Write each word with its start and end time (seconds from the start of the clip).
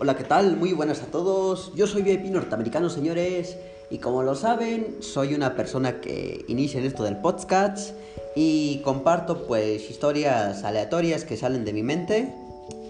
Hola, 0.00 0.16
¿qué 0.16 0.22
tal? 0.22 0.56
Muy 0.56 0.72
buenas 0.72 1.02
a 1.02 1.06
todos. 1.06 1.72
Yo 1.74 1.88
soy 1.88 2.02
VIP 2.02 2.26
norteamericano, 2.26 2.88
señores. 2.88 3.56
Y 3.90 3.98
como 3.98 4.22
lo 4.22 4.36
saben, 4.36 4.98
soy 5.00 5.34
una 5.34 5.56
persona 5.56 6.00
que 6.00 6.44
inicia 6.46 6.78
en 6.78 6.86
esto 6.86 7.02
del 7.02 7.16
podcast 7.16 7.96
y 8.36 8.78
comparto 8.84 9.48
pues 9.48 9.90
historias 9.90 10.62
aleatorias 10.62 11.24
que 11.24 11.36
salen 11.36 11.64
de 11.64 11.72
mi 11.72 11.82
mente. 11.82 12.32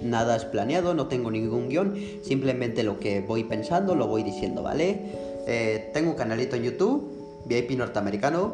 Nada 0.02 0.36
es 0.36 0.44
planeado, 0.44 0.92
no 0.92 1.08
tengo 1.08 1.30
ningún 1.30 1.70
guion, 1.70 1.94
simplemente 2.22 2.82
lo 2.82 3.00
que 3.00 3.22
voy 3.22 3.42
pensando 3.44 3.94
lo 3.94 4.06
voy 4.06 4.22
diciendo, 4.22 4.62
¿vale? 4.62 5.00
Eh, 5.46 5.90
tengo 5.94 6.10
un 6.10 6.16
canalito 6.16 6.56
en 6.56 6.64
YouTube, 6.64 7.42
VIP 7.46 7.70
norteamericano, 7.70 8.52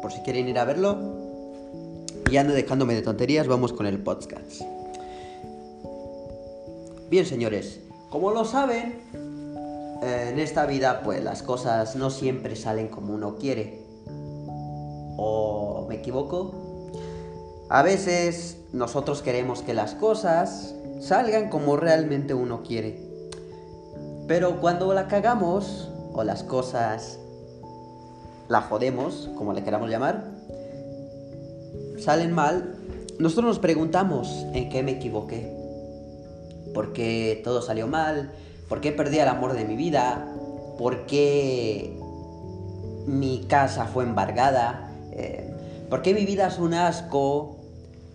por 0.00 0.10
si 0.12 0.20
quieren 0.20 0.48
ir 0.48 0.58
a 0.58 0.64
verlo. 0.64 0.96
Y 2.30 2.38
ando 2.38 2.54
dejándome 2.54 2.94
de 2.94 3.02
tonterías, 3.02 3.46
vamos 3.48 3.74
con 3.74 3.84
el 3.84 3.98
podcast. 3.98 4.62
Bien, 7.12 7.26
señores, 7.26 7.81
como 8.12 8.30
lo 8.30 8.44
saben, 8.44 9.00
eh, 10.02 10.28
en 10.30 10.38
esta 10.38 10.66
vida 10.66 11.00
pues 11.02 11.24
las 11.24 11.42
cosas 11.42 11.96
no 11.96 12.10
siempre 12.10 12.56
salen 12.56 12.88
como 12.88 13.14
uno 13.14 13.36
quiere. 13.36 13.86
¿O 15.16 15.86
me 15.88 15.94
equivoco? 15.94 16.90
A 17.70 17.82
veces 17.82 18.58
nosotros 18.74 19.22
queremos 19.22 19.62
que 19.62 19.72
las 19.72 19.94
cosas 19.94 20.74
salgan 21.00 21.48
como 21.48 21.78
realmente 21.78 22.34
uno 22.34 22.62
quiere. 22.62 23.00
Pero 24.28 24.60
cuando 24.60 24.92
la 24.92 25.08
cagamos 25.08 25.90
o 26.12 26.22
las 26.22 26.42
cosas 26.42 27.18
la 28.48 28.60
jodemos, 28.60 29.30
como 29.38 29.54
le 29.54 29.64
queramos 29.64 29.88
llamar, 29.88 30.30
salen 31.98 32.32
mal, 32.32 32.76
nosotros 33.18 33.46
nos 33.46 33.58
preguntamos 33.58 34.28
en 34.52 34.68
qué 34.68 34.82
me 34.82 34.92
equivoqué 34.92 35.61
por 36.74 36.92
qué 36.92 37.40
todo 37.44 37.62
salió 37.62 37.86
mal, 37.86 38.32
por 38.68 38.80
qué 38.80 38.92
perdí 38.92 39.18
el 39.18 39.28
amor 39.28 39.52
de 39.52 39.64
mi 39.64 39.76
vida, 39.76 40.32
por 40.78 41.06
qué 41.06 41.96
mi 43.06 43.44
casa 43.48 43.86
fue 43.86 44.04
embargada, 44.04 44.90
eh, 45.12 45.50
por 45.90 46.02
qué 46.02 46.14
mi 46.14 46.24
vida 46.24 46.46
es 46.46 46.58
un 46.58 46.74
asco, 46.74 47.56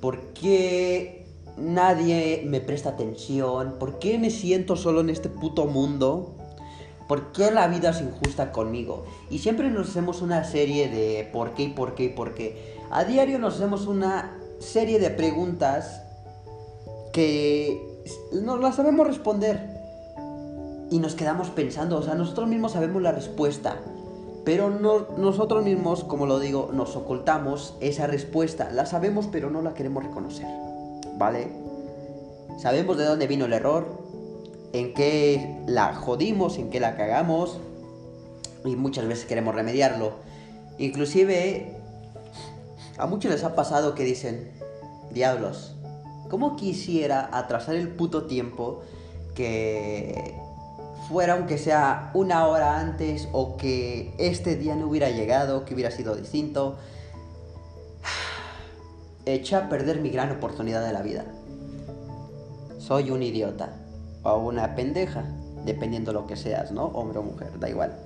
por 0.02 0.34
qué 0.34 1.26
nadie 1.58 2.44
me 2.46 2.62
presta 2.62 2.90
atención, 2.90 3.76
por 3.80 4.00
qué 4.00 4.18
me 4.18 4.30
siento 4.30 4.76
solo 4.76 5.02
en 5.02 5.10
este 5.10 5.30
puto 5.30 5.66
mundo. 5.66 6.34
¿Por 7.08 7.32
qué 7.32 7.52
la 7.52 7.70
vida 7.70 7.92
es 7.92 8.02
injusta 8.02 8.52
conmigo? 8.52 9.06
Y 9.30 9.40
siempre 9.40 9.70
nos 9.70 9.90
hacemos 9.90 10.22
una 10.22 10.44
serie 10.44 10.90
de 10.90 11.30
por 11.32 11.54
qué 11.54 11.64
y 11.64 11.70
por 11.70 11.96
qué 11.96 12.04
y 12.06 12.10
por 12.10 12.34
qué. 12.34 12.76
A 12.92 13.06
diario 13.06 13.40
nos 13.40 13.56
hacemos 13.56 13.88
una 13.88 14.38
serie 14.60 15.00
de 15.00 15.10
preguntas 15.10 16.02
que 17.14 17.87
no 18.32 18.58
la 18.58 18.72
sabemos 18.72 19.08
responder. 19.08 19.78
Y 20.90 21.00
nos 21.00 21.16
quedamos 21.16 21.50
pensando, 21.50 21.98
o 21.98 22.02
sea, 22.02 22.16
nosotros 22.16 22.48
mismos 22.48 22.74
sabemos 22.74 23.02
la 23.02 23.12
respuesta. 23.12 23.78
Pero 24.46 24.70
no, 24.70 25.08
nosotros 25.18 25.64
mismos, 25.64 26.06
como 26.06 26.26
lo 26.26 26.40
digo, 26.40 26.70
nos 26.72 26.96
ocultamos 26.96 27.76
esa 27.82 28.08
respuesta. 28.08 28.72
La 28.72 28.86
sabemos, 28.86 29.28
pero 29.30 29.50
no 29.50 29.62
la 29.62 29.74
queremos 29.74 30.04
reconocer. 30.04 30.48
¿Vale? 31.18 31.50
Sabemos 32.58 32.98
de 32.98 33.04
dónde 33.04 33.28
vino 33.28 33.46
el 33.46 33.54
error, 33.54 33.86
en 34.72 34.94
qué 34.94 35.62
la 35.68 35.94
jodimos, 35.94 36.58
en 36.58 36.70
qué 36.70 36.80
la 36.80 36.96
cagamos. 36.96 37.60
Y 38.64 38.76
muchas 38.76 39.08
veces 39.08 39.26
queremos 39.26 39.54
remediarlo. 39.54 40.14
Inclusive, 40.78 41.76
a 42.98 43.06
muchos 43.06 43.32
les 43.32 43.44
ha 43.44 43.56
pasado 43.56 43.96
que 43.96 44.04
dicen, 44.04 44.52
diablos, 45.12 45.76
¿Cómo 46.30 46.56
quisiera 46.58 47.30
atrasar 47.32 47.76
el 47.76 47.88
puto 47.90 48.26
tiempo 48.26 48.82
que 49.34 50.36
fuera 51.08 51.34
aunque 51.34 51.58
sea 51.58 52.12
una 52.14 52.48
hora 52.48 52.80
antes 52.80 53.30
o 53.32 53.56
que 53.56 54.14
este 54.18 54.56
día 54.58 54.76
no 54.76 54.88
hubiera 54.88 55.10
llegado, 55.10 55.64
que 55.64 55.74
hubiera 55.74 55.92
sido 55.92 56.16
distinto? 56.16 56.78
Echa 59.26 59.60
a 59.60 59.70
perder 59.70 60.02
mi 60.02 60.10
gran 60.10 60.32
oportunidad 60.32 60.86
de 60.86 60.94
la 60.94 61.02
vida. 61.02 61.26
Soy 62.80 63.12
un 63.12 63.24
idiota 63.24 63.74
o 64.24 64.38
una 64.38 64.76
pendeja, 64.76 65.24
dependiendo 65.66 66.12
lo 66.12 66.28
que 66.28 66.36
seas, 66.36 66.72
¿no? 66.72 66.86
Hombre 66.88 67.20
o 67.20 67.24
mujer, 67.24 67.58
da 67.60 67.70
igual. 67.70 67.98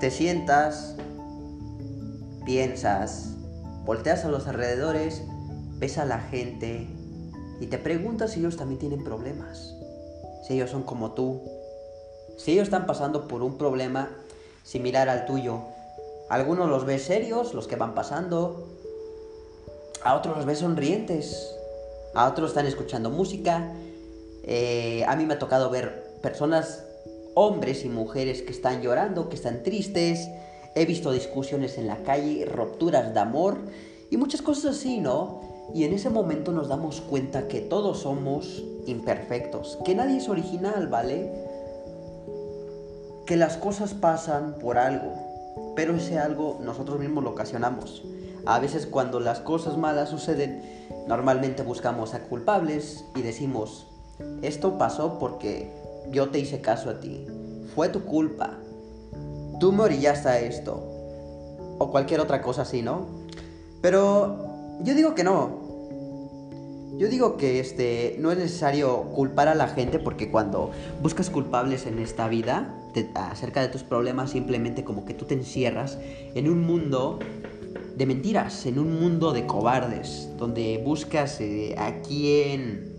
Te 0.00 0.10
sientas, 0.10 0.96
piensas, 2.44 3.34
volteas 3.84 4.24
a 4.24 4.28
los 4.28 4.48
alrededores 4.48 5.22
ves 5.84 5.98
a 5.98 6.06
la 6.06 6.18
gente 6.18 6.86
y 7.60 7.66
te 7.66 7.76
preguntas 7.76 8.30
si 8.30 8.40
ellos 8.40 8.56
también 8.56 8.78
tienen 8.78 9.04
problemas, 9.04 9.74
si 10.42 10.54
ellos 10.54 10.70
son 10.70 10.82
como 10.82 11.12
tú, 11.12 11.42
si 12.38 12.52
ellos 12.52 12.68
están 12.68 12.86
pasando 12.86 13.28
por 13.28 13.42
un 13.42 13.58
problema 13.58 14.08
similar 14.62 15.10
al 15.10 15.26
tuyo. 15.26 15.60
Algunos 16.30 16.70
los 16.70 16.86
ves 16.86 17.02
serios, 17.02 17.52
los 17.52 17.66
que 17.66 17.76
van 17.76 17.94
pasando, 17.94 18.66
a 20.02 20.14
otros 20.14 20.38
los 20.38 20.46
ves 20.46 20.60
sonrientes, 20.60 21.54
a 22.14 22.30
otros 22.30 22.52
están 22.52 22.64
escuchando 22.64 23.10
música. 23.10 23.70
Eh, 24.42 25.04
a 25.06 25.14
mí 25.16 25.26
me 25.26 25.34
ha 25.34 25.38
tocado 25.38 25.68
ver 25.68 26.16
personas, 26.22 26.82
hombres 27.34 27.84
y 27.84 27.90
mujeres 27.90 28.40
que 28.40 28.52
están 28.52 28.80
llorando, 28.80 29.28
que 29.28 29.36
están 29.36 29.62
tristes. 29.62 30.30
He 30.74 30.86
visto 30.86 31.12
discusiones 31.12 31.76
en 31.76 31.88
la 31.88 31.98
calle, 32.04 32.46
rupturas 32.46 33.12
de 33.12 33.20
amor 33.20 33.58
y 34.10 34.16
muchas 34.16 34.40
cosas 34.40 34.78
así, 34.78 34.98
¿no? 34.98 35.53
Y 35.72 35.84
en 35.84 35.92
ese 35.92 36.10
momento 36.10 36.52
nos 36.52 36.68
damos 36.68 37.00
cuenta 37.00 37.48
que 37.48 37.60
todos 37.60 38.00
somos 38.00 38.62
imperfectos, 38.86 39.78
que 39.84 39.94
nadie 39.94 40.18
es 40.18 40.28
original, 40.28 40.88
¿vale? 40.88 41.32
Que 43.26 43.36
las 43.36 43.56
cosas 43.56 43.94
pasan 43.94 44.56
por 44.60 44.76
algo, 44.76 45.12
pero 45.74 45.96
ese 45.96 46.18
algo 46.18 46.58
nosotros 46.62 46.98
mismos 46.98 47.24
lo 47.24 47.30
ocasionamos. 47.30 48.04
A 48.46 48.58
veces 48.58 48.86
cuando 48.86 49.20
las 49.20 49.40
cosas 49.40 49.78
malas 49.78 50.10
suceden, 50.10 50.62
normalmente 51.08 51.62
buscamos 51.62 52.12
a 52.12 52.20
culpables 52.24 53.04
y 53.16 53.22
decimos, 53.22 53.86
esto 54.42 54.76
pasó 54.76 55.18
porque 55.18 55.70
yo 56.10 56.28
te 56.28 56.38
hice 56.38 56.60
caso 56.60 56.90
a 56.90 57.00
ti, 57.00 57.26
fue 57.74 57.88
tu 57.88 58.04
culpa, 58.04 58.58
tú 59.58 59.72
me 59.72 59.84
orillaste 59.84 60.28
a 60.28 60.40
esto, 60.40 60.82
o 61.78 61.90
cualquier 61.90 62.20
otra 62.20 62.42
cosa 62.42 62.62
así, 62.62 62.82
¿no? 62.82 63.06
Pero 63.80 64.43
yo 64.82 64.94
digo 64.94 65.14
que 65.14 65.24
no. 65.24 65.62
Yo 66.98 67.08
digo 67.08 67.36
que 67.36 67.58
este 67.58 68.16
no 68.20 68.30
es 68.30 68.38
necesario 68.38 69.02
culpar 69.14 69.48
a 69.48 69.54
la 69.54 69.66
gente 69.66 69.98
porque 69.98 70.30
cuando 70.30 70.70
buscas 71.02 71.28
culpables 71.28 71.86
en 71.86 71.98
esta 71.98 72.28
vida 72.28 72.72
acerca 73.14 73.60
de 73.60 73.68
tus 73.68 73.82
problemas 73.82 74.30
simplemente 74.30 74.84
como 74.84 75.04
que 75.04 75.14
tú 75.14 75.24
te 75.24 75.34
encierras 75.34 75.98
en 76.34 76.48
un 76.48 76.64
mundo 76.64 77.18
de 77.96 78.06
mentiras, 78.06 78.66
en 78.66 78.78
un 78.78 79.00
mundo 79.00 79.32
de 79.32 79.46
cobardes, 79.46 80.28
donde 80.38 80.80
buscas 80.84 81.40
eh, 81.40 81.74
a 81.78 82.00
quién 82.02 82.92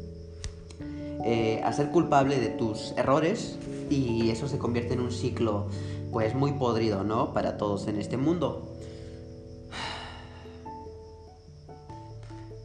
eh, 1.25 1.61
hacer 1.63 1.89
culpable 1.89 2.39
de 2.39 2.49
tus 2.49 2.93
errores 2.97 3.57
y 3.89 4.29
eso 4.29 4.47
se 4.47 4.57
convierte 4.57 4.93
en 4.93 5.01
un 5.01 5.11
ciclo 5.11 5.67
pues 6.11 6.33
muy 6.33 6.53
podrido, 6.53 7.03
¿no? 7.03 7.33
Para 7.33 7.57
todos 7.57 7.87
en 7.87 7.99
este 7.99 8.17
mundo. 8.17 8.75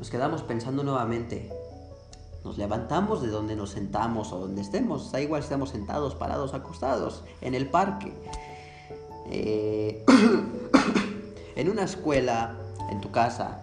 Nos 0.01 0.09
quedamos 0.09 0.43
pensando 0.43 0.83
nuevamente. 0.83 1.53
Nos 2.43 2.57
levantamos 2.57 3.21
de 3.21 3.29
donde 3.29 3.55
nos 3.55 3.73
sentamos 3.73 4.33
o 4.33 4.39
donde 4.39 4.63
estemos. 4.63 5.13
Da 5.13 5.21
igual 5.21 5.43
si 5.43 5.49
estamos 5.49 5.69
sentados, 5.69 6.15
parados, 6.15 6.55
acostados, 6.55 7.23
en 7.43 7.55
el 7.55 7.69
parque, 7.69 8.11
eh, 9.27 10.03
en 11.55 11.69
una 11.69 11.83
escuela, 11.83 12.57
en 12.91 13.03
tu 13.03 13.11
casa, 13.11 13.61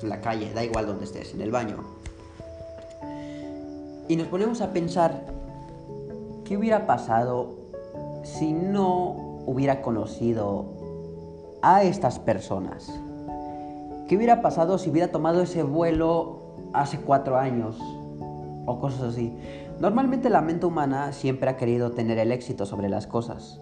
en 0.00 0.08
la 0.08 0.22
calle, 0.22 0.50
da 0.54 0.64
igual 0.64 0.86
donde 0.86 1.04
estés, 1.04 1.34
en 1.34 1.42
el 1.42 1.50
baño. 1.50 1.84
Y 4.08 4.16
nos 4.16 4.28
ponemos 4.28 4.62
a 4.62 4.72
pensar, 4.72 5.26
¿qué 6.46 6.56
hubiera 6.56 6.86
pasado 6.86 7.54
si 8.24 8.54
no 8.54 9.42
hubiera 9.44 9.82
conocido 9.82 10.64
a 11.60 11.82
estas 11.82 12.18
personas? 12.18 12.90
¿Qué 14.08 14.16
hubiera 14.16 14.40
pasado 14.40 14.78
si 14.78 14.88
hubiera 14.88 15.12
tomado 15.12 15.42
ese 15.42 15.62
vuelo 15.62 16.40
hace 16.72 16.98
cuatro 16.98 17.36
años? 17.36 17.78
O 18.64 18.78
cosas 18.80 19.02
así. 19.02 19.36
Normalmente 19.80 20.30
la 20.30 20.40
mente 20.40 20.64
humana 20.64 21.12
siempre 21.12 21.50
ha 21.50 21.58
querido 21.58 21.92
tener 21.92 22.18
el 22.18 22.32
éxito 22.32 22.64
sobre 22.64 22.88
las 22.88 23.06
cosas. 23.06 23.60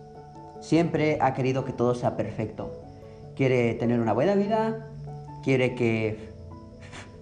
Siempre 0.60 1.18
ha 1.20 1.34
querido 1.34 1.64
que 1.64 1.72
todo 1.72 1.96
sea 1.96 2.16
perfecto. 2.16 2.70
Quiere 3.34 3.74
tener 3.74 3.98
una 3.98 4.12
buena 4.12 4.36
vida, 4.36 4.86
quiere 5.42 5.74
que 5.74 6.30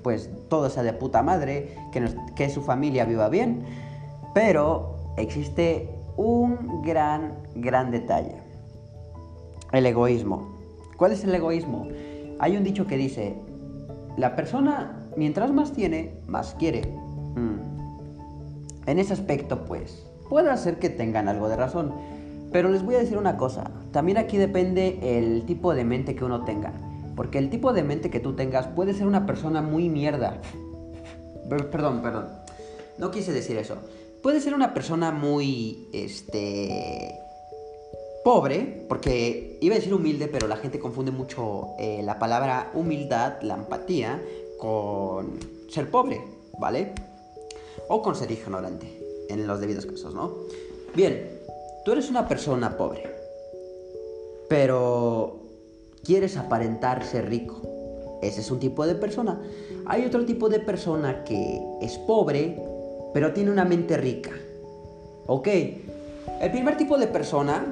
pues 0.02 0.28
todo 0.50 0.68
sea 0.68 0.82
de 0.82 0.92
puta 0.92 1.22
madre, 1.22 1.74
que, 1.92 2.06
que 2.36 2.50
su 2.50 2.60
familia 2.60 3.06
viva 3.06 3.30
bien, 3.30 3.64
pero 4.34 4.96
existe 5.16 5.88
un 6.18 6.82
gran, 6.82 7.38
gran 7.54 7.90
detalle. 7.90 8.36
El 9.72 9.86
egoísmo. 9.86 10.58
¿Cuál 10.98 11.12
es 11.12 11.24
el 11.24 11.34
egoísmo? 11.34 11.88
Hay 12.44 12.58
un 12.58 12.62
dicho 12.62 12.86
que 12.86 12.98
dice, 12.98 13.36
la 14.18 14.36
persona 14.36 15.08
mientras 15.16 15.50
más 15.50 15.72
tiene, 15.72 16.20
más 16.26 16.54
quiere. 16.58 16.82
Mm. 17.36 18.86
en 18.86 18.98
ese 18.98 19.14
aspecto, 19.14 19.64
pues, 19.64 20.04
puede 20.28 20.54
ser 20.58 20.78
que 20.78 20.90
tengan 20.90 21.26
algo 21.26 21.48
de 21.48 21.56
razón. 21.56 21.94
Pero 22.52 22.68
les 22.68 22.82
voy 22.82 22.96
a 22.96 22.98
decir 22.98 23.16
una 23.16 23.38
cosa, 23.38 23.70
también 23.92 24.18
aquí 24.18 24.36
depende 24.36 24.98
el 25.18 25.46
tipo 25.46 25.72
de 25.74 25.86
mente 25.86 26.14
que 26.14 26.22
uno 26.22 26.44
tenga. 26.44 26.74
Porque 27.16 27.38
el 27.38 27.48
tipo 27.48 27.72
de 27.72 27.82
mente 27.82 28.10
que 28.10 28.20
tú 28.20 28.34
tengas 28.34 28.66
puede 28.66 28.92
ser 28.92 29.06
una 29.06 29.24
persona 29.24 29.62
muy 29.62 29.88
mierda. 29.88 30.42
Perdón, 31.48 32.02
perdón. 32.02 32.26
No 32.98 33.10
quise 33.10 33.32
decir 33.32 33.56
eso. 33.56 33.78
Puede 34.22 34.42
ser 34.42 34.52
una 34.52 34.74
persona 34.74 35.12
muy, 35.12 35.88
este, 35.94 37.18
pobre, 38.24 38.86
porque 38.88 39.58
iba 39.60 39.74
a 39.74 39.78
decir 39.78 39.92
humilde, 39.94 40.28
pero 40.28 40.48
la 40.48 40.56
gente 40.56 40.78
confunde 40.78 41.10
mucho 41.10 41.74
eh, 41.78 42.02
la 42.02 42.18
palabra 42.18 42.70
humildad, 42.74 43.42
la 43.42 43.54
empatía, 43.54 44.20
con 44.58 45.38
ser 45.68 45.90
pobre, 45.90 46.24
¿vale? 46.58 46.92
O 47.88 48.02
con 48.02 48.16
ser 48.16 48.30
ignorante, 48.30 48.86
en 49.28 49.46
los 49.46 49.60
debidos 49.60 49.86
casos, 49.86 50.14
¿no? 50.14 50.32
Bien, 50.94 51.38
tú 51.84 51.92
eres 51.92 52.08
una 52.08 52.26
persona 52.26 52.76
pobre, 52.76 53.14
pero 54.48 55.40
quieres 56.02 56.36
aparentar 56.36 57.04
ser 57.04 57.28
rico. 57.28 57.60
Ese 58.22 58.40
es 58.40 58.50
un 58.50 58.58
tipo 58.58 58.86
de 58.86 58.94
persona. 58.94 59.38
Hay 59.84 60.06
otro 60.06 60.24
tipo 60.24 60.48
de 60.48 60.60
persona 60.60 61.24
que 61.24 61.60
es 61.82 61.98
pobre, 61.98 62.58
pero 63.12 63.34
tiene 63.34 63.50
una 63.50 63.66
mente 63.66 63.98
rica. 63.98 64.30
Ok, 65.26 65.48
el 66.40 66.50
primer 66.50 66.76
tipo 66.76 66.96
de 66.96 67.06
persona, 67.06 67.64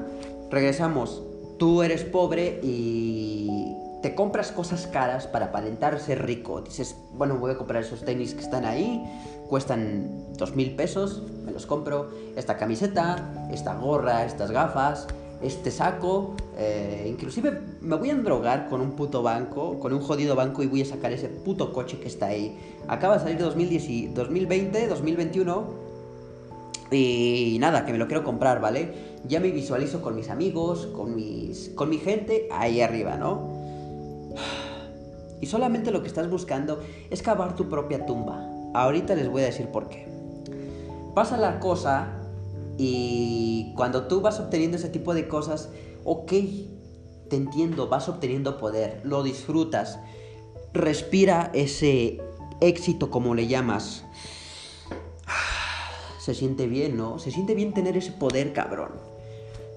regresamos, 0.53 1.23
tú 1.59 1.83
eres 1.83 2.05
pobre 2.05 2.61
y 2.63 3.75
te 4.03 4.15
compras 4.15 4.53
cosas 4.53 4.87
caras 4.87 5.27
para 5.27 5.47
aparentar 5.47 5.99
ser 5.99 6.25
rico. 6.25 6.61
Dices, 6.61 6.95
bueno, 7.15 7.39
voy 7.39 7.53
a 7.53 7.57
comprar 7.57 7.83
esos 7.83 8.05
tenis 8.05 8.35
que 8.35 8.43
están 8.43 8.67
ahí, 8.67 9.03
cuestan 9.49 10.37
dos 10.37 10.55
mil 10.55 10.77
pesos, 10.77 11.23
me 11.45 11.53
los 11.53 11.67
compro. 11.67 12.11
Esta 12.37 12.59
camiseta, 12.59 13.49
esta 13.51 13.75
gorra, 13.75 14.25
estas 14.25 14.51
gafas, 14.51 15.07
este 15.43 15.71
saco. 15.71 16.35
Eh, 16.59 17.07
inclusive 17.09 17.59
me 17.81 17.97
voy 17.97 18.11
a 18.11 18.15
drogar 18.15 18.69
con 18.69 18.83
un 18.83 18.93
puto 18.93 19.23
banco, 19.23 19.79
con 19.79 19.95
un 19.95 20.01
jodido 20.01 20.37
banco 20.37 20.63
y 20.63 20.67
voy 20.67 20.83
a 20.83 20.85
sacar 20.85 21.13
ese 21.13 21.29
puto 21.29 21.73
coche 21.73 21.99
que 21.99 22.09
está 22.09 22.27
ahí. 22.27 22.59
Acaba 22.89 23.15
de 23.15 23.21
salir 23.21 23.39
2010, 23.39 24.15
2020, 24.15 24.87
2021. 24.87 25.93
Y 26.91 27.57
nada, 27.59 27.87
que 27.87 27.93
me 27.93 27.99
lo 27.99 28.07
quiero 28.07 28.23
comprar, 28.23 28.61
¿vale? 28.61 29.12
Ya 29.27 29.41
me 29.41 29.51
visualizo 29.51 30.03
con 30.03 30.17
mis 30.17 30.31
amigos, 30.31 30.87
con, 30.89 31.15
mis, 31.15 31.71
con 31.71 31.89
mi 31.89 31.99
gente 31.99 32.49
ahí 32.51 32.81
arriba, 32.81 33.17
¿no? 33.17 33.63
Y 35.41 35.47
solamente 35.47 35.91
lo 35.91 36.03
que 36.03 36.09
estás 36.09 36.31
buscando 36.31 36.81
es 37.11 37.23
cavar 37.23 37.57
tu 37.57 37.69
propia 37.69 38.07
tumba. 38.07 38.49
Ahorita 38.75 39.15
les 39.15 39.29
voy 39.29 39.43
a 39.43 39.47
decir 39.47 39.67
por 39.69 39.89
qué. 39.89 40.07
Pasa 41.15 41.37
la 41.37 41.61
cosa 41.61 42.21
y 42.79 43.73
cuando 43.77 44.07
tú 44.07 44.21
vas 44.21 44.41
obteniendo 44.41 44.77
ese 44.77 44.89
tipo 44.89 45.15
de 45.15 45.29
cosas, 45.29 45.69
ok, 46.05 46.33
te 47.29 47.37
entiendo, 47.37 47.89
vas 47.89 48.09
obteniendo 48.09 48.57
poder, 48.59 49.01
lo 49.05 49.23
disfrutas, 49.23 49.99
respira 50.73 51.51
ese 51.55 52.21
éxito 52.61 53.11
como 53.11 53.35
le 53.35 53.47
llamas. 53.47 54.05
Se 56.19 56.35
siente 56.35 56.67
bien, 56.67 56.97
¿no? 56.97 57.19
Se 57.19 57.31
siente 57.31 57.55
bien 57.55 57.75
tener 57.75 57.97
ese 57.97 58.13
poder, 58.13 58.53
cabrón. 58.53 59.12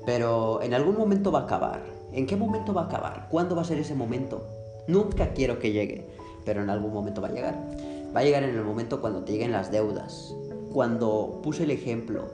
Pero 0.05 0.61
en 0.61 0.73
algún 0.73 0.97
momento 0.97 1.31
va 1.31 1.39
a 1.39 1.43
acabar. 1.43 1.81
¿En 2.11 2.27
qué 2.27 2.35
momento 2.35 2.73
va 2.73 2.83
a 2.83 2.85
acabar? 2.85 3.27
¿Cuándo 3.29 3.55
va 3.55 3.63
a 3.63 3.65
ser 3.65 3.77
ese 3.79 3.95
momento? 3.95 4.47
Nunca 4.87 5.33
quiero 5.33 5.59
que 5.59 5.71
llegue, 5.71 6.07
pero 6.45 6.61
en 6.61 6.69
algún 6.69 6.93
momento 6.93 7.21
va 7.21 7.27
a 7.27 7.31
llegar. 7.31 7.55
Va 8.15 8.19
a 8.21 8.23
llegar 8.23 8.43
en 8.43 8.55
el 8.55 8.63
momento 8.63 9.01
cuando 9.01 9.23
te 9.23 9.33
lleguen 9.33 9.51
las 9.51 9.71
deudas. 9.71 10.33
Cuando 10.71 11.39
puse 11.43 11.63
el 11.63 11.71
ejemplo, 11.71 12.27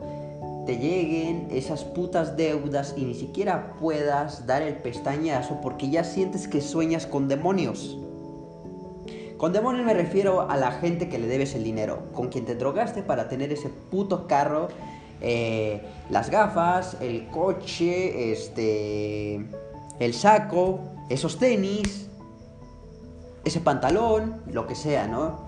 te 0.66 0.78
lleguen 0.78 1.48
esas 1.50 1.84
putas 1.84 2.38
deudas 2.38 2.94
y 2.98 3.06
ni 3.06 3.16
siquiera 3.16 3.74
puedas 3.80 4.46
dar 4.46 4.62
el 4.62 4.76
pestañazo 4.76 5.60
porque 5.62 5.90
ya 5.90 6.04
sientes 6.04 6.48
que 6.48 6.62
sueñas 6.62 7.08
con 7.08 7.28
demonios. 7.28 7.98
Con 9.38 9.54
demonios 9.54 9.86
me 9.86 9.96
refiero 9.96 10.52
a 10.52 10.58
la 10.58 10.72
gente 10.72 11.10
que 11.10 11.18
le 11.18 11.28
debes 11.28 11.56
el 11.56 11.64
dinero, 11.64 12.12
con 12.14 12.30
quien 12.30 12.46
te 12.46 12.54
drogaste 12.54 13.02
para 13.02 13.28
tener 13.28 13.52
ese 13.52 13.70
puto 13.70 14.28
carro, 14.28 14.68
eh, 15.22 15.82
las 16.10 16.30
gafas, 16.30 16.98
el 17.00 17.28
coche, 17.28 18.32
este, 18.32 19.46
el 20.00 20.14
saco, 20.14 20.82
esos 21.10 21.38
tenis, 21.38 22.10
ese 23.44 23.60
pantalón, 23.60 24.42
lo 24.48 24.68
que 24.68 24.76
sea, 24.76 25.08
¿no? 25.08 25.48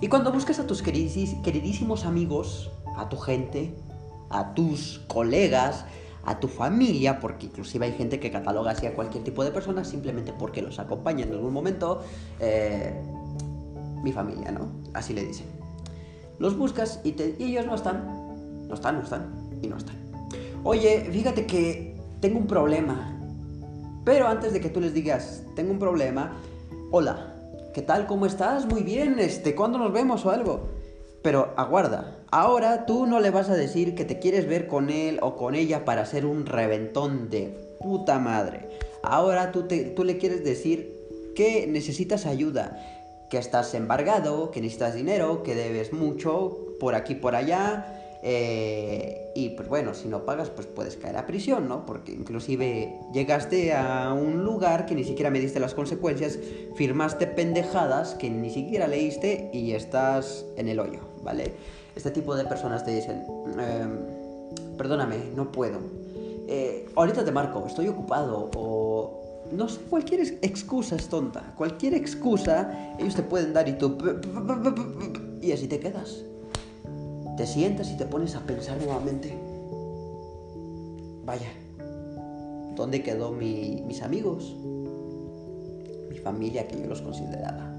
Y 0.00 0.08
cuando 0.08 0.32
buscas 0.32 0.58
a 0.60 0.66
tus 0.66 0.82
queridísimos 0.82 2.04
amigos, 2.04 2.70
a 2.96 3.08
tu 3.08 3.16
gente, 3.16 3.74
a 4.30 4.54
tus 4.54 5.00
colegas, 5.08 5.84
a 6.24 6.38
tu 6.38 6.48
familia, 6.48 7.20
porque 7.20 7.46
inclusive 7.46 7.86
hay 7.86 7.92
gente 7.92 8.20
que 8.20 8.30
cataloga 8.30 8.72
así 8.72 8.86
a 8.86 8.94
cualquier 8.94 9.24
tipo 9.24 9.44
de 9.44 9.50
persona 9.50 9.84
simplemente 9.84 10.32
porque 10.32 10.62
los 10.62 10.78
acompaña 10.78 11.24
en 11.24 11.32
algún 11.32 11.52
momento, 11.52 12.02
eh, 12.38 13.02
mi 14.02 14.12
familia, 14.12 14.52
¿no? 14.52 14.68
Así 14.94 15.14
le 15.14 15.24
dicen. 15.24 15.46
Los 16.38 16.56
buscas 16.56 17.00
y, 17.02 17.16
y 17.38 17.44
ellos 17.44 17.66
no 17.66 17.74
están, 17.74 18.17
no 18.68 18.74
están, 18.74 18.96
no 18.96 19.02
están, 19.02 19.32
y 19.62 19.66
no 19.66 19.76
están. 19.76 19.96
Oye, 20.62 21.08
fíjate 21.10 21.46
que 21.46 21.96
tengo 22.20 22.38
un 22.38 22.46
problema. 22.46 23.14
Pero 24.04 24.26
antes 24.26 24.52
de 24.52 24.60
que 24.60 24.68
tú 24.68 24.80
les 24.80 24.94
digas, 24.94 25.42
tengo 25.54 25.72
un 25.72 25.78
problema, 25.78 26.32
hola, 26.90 27.34
¿qué 27.74 27.82
tal? 27.82 28.06
¿Cómo 28.06 28.26
estás? 28.26 28.66
Muy 28.66 28.82
bien, 28.82 29.18
este, 29.18 29.54
¿cuándo 29.54 29.78
nos 29.78 29.92
vemos 29.92 30.24
o 30.24 30.30
algo? 30.30 30.68
Pero 31.22 31.52
aguarda, 31.56 32.18
ahora 32.30 32.86
tú 32.86 33.06
no 33.06 33.20
le 33.20 33.30
vas 33.30 33.50
a 33.50 33.54
decir 33.54 33.94
que 33.94 34.04
te 34.04 34.18
quieres 34.18 34.46
ver 34.46 34.66
con 34.66 34.88
él 34.90 35.18
o 35.20 35.36
con 35.36 35.54
ella 35.54 35.84
para 35.84 36.02
hacer 36.02 36.26
un 36.26 36.46
reventón 36.46 37.28
de 37.28 37.76
puta 37.80 38.18
madre. 38.18 38.68
Ahora 39.02 39.52
tú, 39.52 39.64
te, 39.64 39.84
tú 39.84 40.04
le 40.04 40.18
quieres 40.18 40.44
decir 40.44 40.94
que 41.34 41.66
necesitas 41.66 42.24
ayuda, 42.24 42.78
que 43.30 43.38
estás 43.38 43.74
embargado, 43.74 44.50
que 44.50 44.60
necesitas 44.60 44.94
dinero, 44.94 45.42
que 45.42 45.54
debes 45.54 45.92
mucho 45.92 46.58
por 46.80 46.94
aquí 46.94 47.14
por 47.14 47.34
allá 47.34 47.97
eh, 48.22 49.30
y 49.34 49.50
pues 49.50 49.68
bueno, 49.68 49.94
si 49.94 50.08
no 50.08 50.24
pagas, 50.24 50.50
pues 50.50 50.66
puedes 50.66 50.96
caer 50.96 51.16
a 51.16 51.26
prisión, 51.26 51.68
¿no? 51.68 51.86
Porque 51.86 52.12
inclusive 52.12 52.98
llegaste 53.12 53.74
a 53.74 54.12
un 54.12 54.44
lugar 54.44 54.86
que 54.86 54.94
ni 54.94 55.04
siquiera 55.04 55.30
me 55.30 55.38
diste 55.38 55.60
las 55.60 55.74
consecuencias, 55.74 56.38
firmaste 56.74 57.26
pendejadas 57.26 58.14
que 58.14 58.30
ni 58.30 58.50
siquiera 58.50 58.88
leíste 58.88 59.50
y 59.52 59.72
estás 59.72 60.44
en 60.56 60.68
el 60.68 60.80
hoyo, 60.80 61.00
¿vale? 61.22 61.52
Este 61.94 62.10
tipo 62.10 62.34
de 62.34 62.44
personas 62.44 62.84
te 62.84 62.94
dicen, 62.94 63.24
em, 63.58 64.76
perdóname, 64.76 65.16
no 65.36 65.52
puedo. 65.52 65.78
Eh, 66.48 66.88
ahorita 66.96 67.24
te 67.24 67.30
marco, 67.30 67.64
estoy 67.66 67.88
ocupado 67.88 68.50
o 68.56 69.46
no 69.52 69.68
sé, 69.68 69.80
cualquier 69.88 70.20
excusa 70.42 70.96
es 70.96 71.08
tonta. 71.08 71.54
Cualquier 71.56 71.94
excusa 71.94 72.94
ellos 72.98 73.14
te 73.14 73.22
pueden 73.22 73.52
dar 73.52 73.68
y 73.68 73.72
tú... 73.72 73.96
Y 75.40 75.52
así 75.52 75.68
te 75.68 75.78
quedas 75.78 76.24
te 77.38 77.46
sientas 77.46 77.88
y 77.92 77.96
te 77.96 78.04
pones 78.04 78.34
a 78.34 78.40
pensar 78.40 78.78
nuevamente, 78.78 79.32
vaya, 81.24 81.46
¿dónde 82.74 83.00
quedó 83.04 83.30
mis 83.30 84.02
amigos? 84.02 84.56
Mi 86.10 86.18
familia 86.18 86.66
que 86.66 86.80
yo 86.80 86.86
los 86.86 87.00
consideraba. 87.00 87.72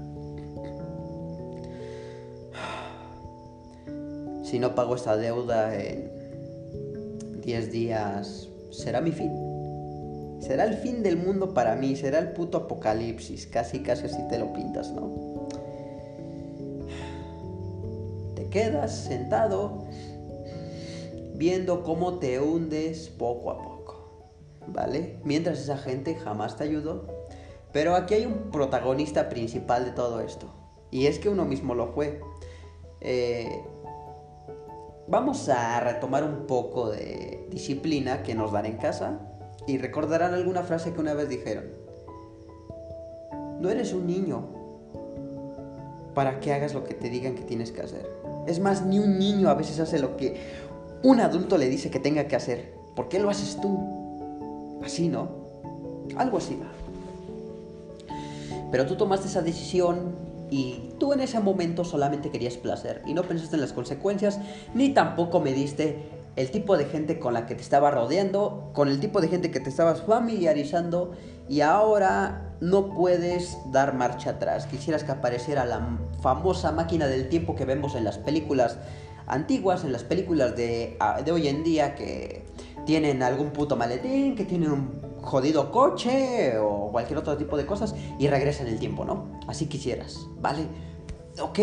Si 4.42 4.58
no 4.58 4.74
pago 4.74 4.94
esta 4.94 5.18
deuda 5.18 5.78
en 5.78 6.10
10 7.42 7.70
días, 7.70 8.48
será 8.70 9.02
mi 9.02 9.12
fin. 9.12 9.30
Será 10.40 10.64
el 10.64 10.72
fin 10.78 11.02
del 11.02 11.18
mundo 11.18 11.52
para 11.52 11.76
mí, 11.76 11.96
será 11.96 12.18
el 12.18 12.32
puto 12.32 12.56
apocalipsis, 12.56 13.46
casi 13.46 13.80
casi 13.80 14.06
así 14.06 14.26
te 14.30 14.38
lo 14.38 14.54
pintas, 14.54 14.90
¿no? 14.90 15.29
Quedas 18.50 18.94
sentado 18.94 19.86
viendo 21.34 21.82
cómo 21.82 22.18
te 22.18 22.38
hundes 22.38 23.08
poco 23.08 23.50
a 23.50 23.58
poco, 23.62 24.28
¿vale? 24.66 25.18
Mientras 25.24 25.58
esa 25.60 25.78
gente 25.78 26.14
jamás 26.14 26.56
te 26.56 26.64
ayudó. 26.64 27.06
Pero 27.72 27.94
aquí 27.94 28.14
hay 28.14 28.26
un 28.26 28.50
protagonista 28.50 29.28
principal 29.28 29.84
de 29.84 29.92
todo 29.92 30.20
esto, 30.20 30.52
y 30.90 31.06
es 31.06 31.18
que 31.18 31.28
uno 31.28 31.44
mismo 31.44 31.74
lo 31.74 31.92
fue. 31.92 32.20
Eh, 33.00 33.62
vamos 35.06 35.48
a 35.48 35.80
retomar 35.80 36.24
un 36.24 36.46
poco 36.46 36.90
de 36.90 37.46
disciplina 37.48 38.22
que 38.22 38.34
nos 38.34 38.52
dan 38.52 38.66
en 38.66 38.76
casa 38.76 39.20
y 39.66 39.78
recordarán 39.78 40.34
alguna 40.34 40.62
frase 40.62 40.92
que 40.92 41.00
una 41.00 41.14
vez 41.14 41.28
dijeron. 41.28 41.64
No 43.60 43.70
eres 43.70 43.92
un 43.92 44.06
niño 44.06 44.48
para 46.14 46.40
que 46.40 46.52
hagas 46.52 46.74
lo 46.74 46.84
que 46.84 46.94
te 46.94 47.08
digan 47.08 47.34
que 47.34 47.42
tienes 47.42 47.72
que 47.72 47.82
hacer. 47.82 48.19
Es 48.46 48.60
más, 48.60 48.84
ni 48.84 48.98
un 48.98 49.18
niño 49.18 49.48
a 49.48 49.54
veces 49.54 49.80
hace 49.80 49.98
lo 49.98 50.16
que 50.16 50.36
un 51.02 51.20
adulto 51.20 51.58
le 51.58 51.68
dice 51.68 51.90
que 51.90 51.98
tenga 51.98 52.26
que 52.26 52.36
hacer. 52.36 52.74
¿Por 52.94 53.08
qué 53.08 53.18
lo 53.18 53.30
haces 53.30 53.60
tú? 53.60 54.80
Así, 54.84 55.08
¿no? 55.08 55.28
Algo 56.16 56.38
así 56.38 56.56
va. 56.60 56.70
Pero 58.70 58.86
tú 58.86 58.96
tomaste 58.96 59.28
esa 59.28 59.42
decisión 59.42 60.14
y 60.50 60.90
tú 60.98 61.12
en 61.12 61.20
ese 61.20 61.40
momento 61.40 61.84
solamente 61.84 62.30
querías 62.30 62.56
placer 62.56 63.02
y 63.06 63.14
no 63.14 63.22
pensaste 63.22 63.54
en 63.56 63.62
las 63.62 63.72
consecuencias 63.72 64.40
ni 64.74 64.90
tampoco 64.90 65.40
me 65.40 65.52
diste 65.52 66.08
el 66.36 66.50
tipo 66.50 66.76
de 66.76 66.86
gente 66.86 67.18
con 67.18 67.34
la 67.34 67.46
que 67.46 67.54
te 67.54 67.62
estaba 67.62 67.90
rodeando, 67.90 68.70
con 68.72 68.88
el 68.88 69.00
tipo 69.00 69.20
de 69.20 69.28
gente 69.28 69.50
que 69.50 69.60
te 69.60 69.70
estabas 69.70 70.02
familiarizando 70.02 71.12
y 71.48 71.60
ahora 71.60 72.49
no 72.60 72.90
puedes 72.94 73.58
dar 73.72 73.94
marcha 73.94 74.30
atrás. 74.30 74.66
Quisieras 74.66 75.04
que 75.04 75.12
apareciera 75.12 75.64
la 75.64 75.98
famosa 76.20 76.72
máquina 76.72 77.06
del 77.06 77.28
tiempo 77.28 77.56
que 77.56 77.64
vemos 77.64 77.94
en 77.94 78.04
las 78.04 78.18
películas 78.18 78.78
antiguas, 79.26 79.84
en 79.84 79.92
las 79.92 80.04
películas 80.04 80.56
de, 80.56 80.96
ah, 81.00 81.22
de 81.22 81.32
hoy 81.32 81.48
en 81.48 81.64
día 81.64 81.94
que 81.94 82.44
tienen 82.84 83.22
algún 83.22 83.50
puto 83.50 83.76
maletín, 83.76 84.34
que 84.34 84.44
tienen 84.44 84.70
un 84.70 85.00
jodido 85.22 85.70
coche 85.70 86.58
o 86.58 86.90
cualquier 86.90 87.18
otro 87.18 87.36
tipo 87.36 87.56
de 87.56 87.66
cosas 87.66 87.94
y 88.18 88.26
regresan 88.26 88.66
el 88.66 88.78
tiempo, 88.78 89.04
¿no? 89.04 89.40
Así 89.46 89.66
quisieras, 89.66 90.26
¿vale? 90.40 90.66
Ok, 91.40 91.60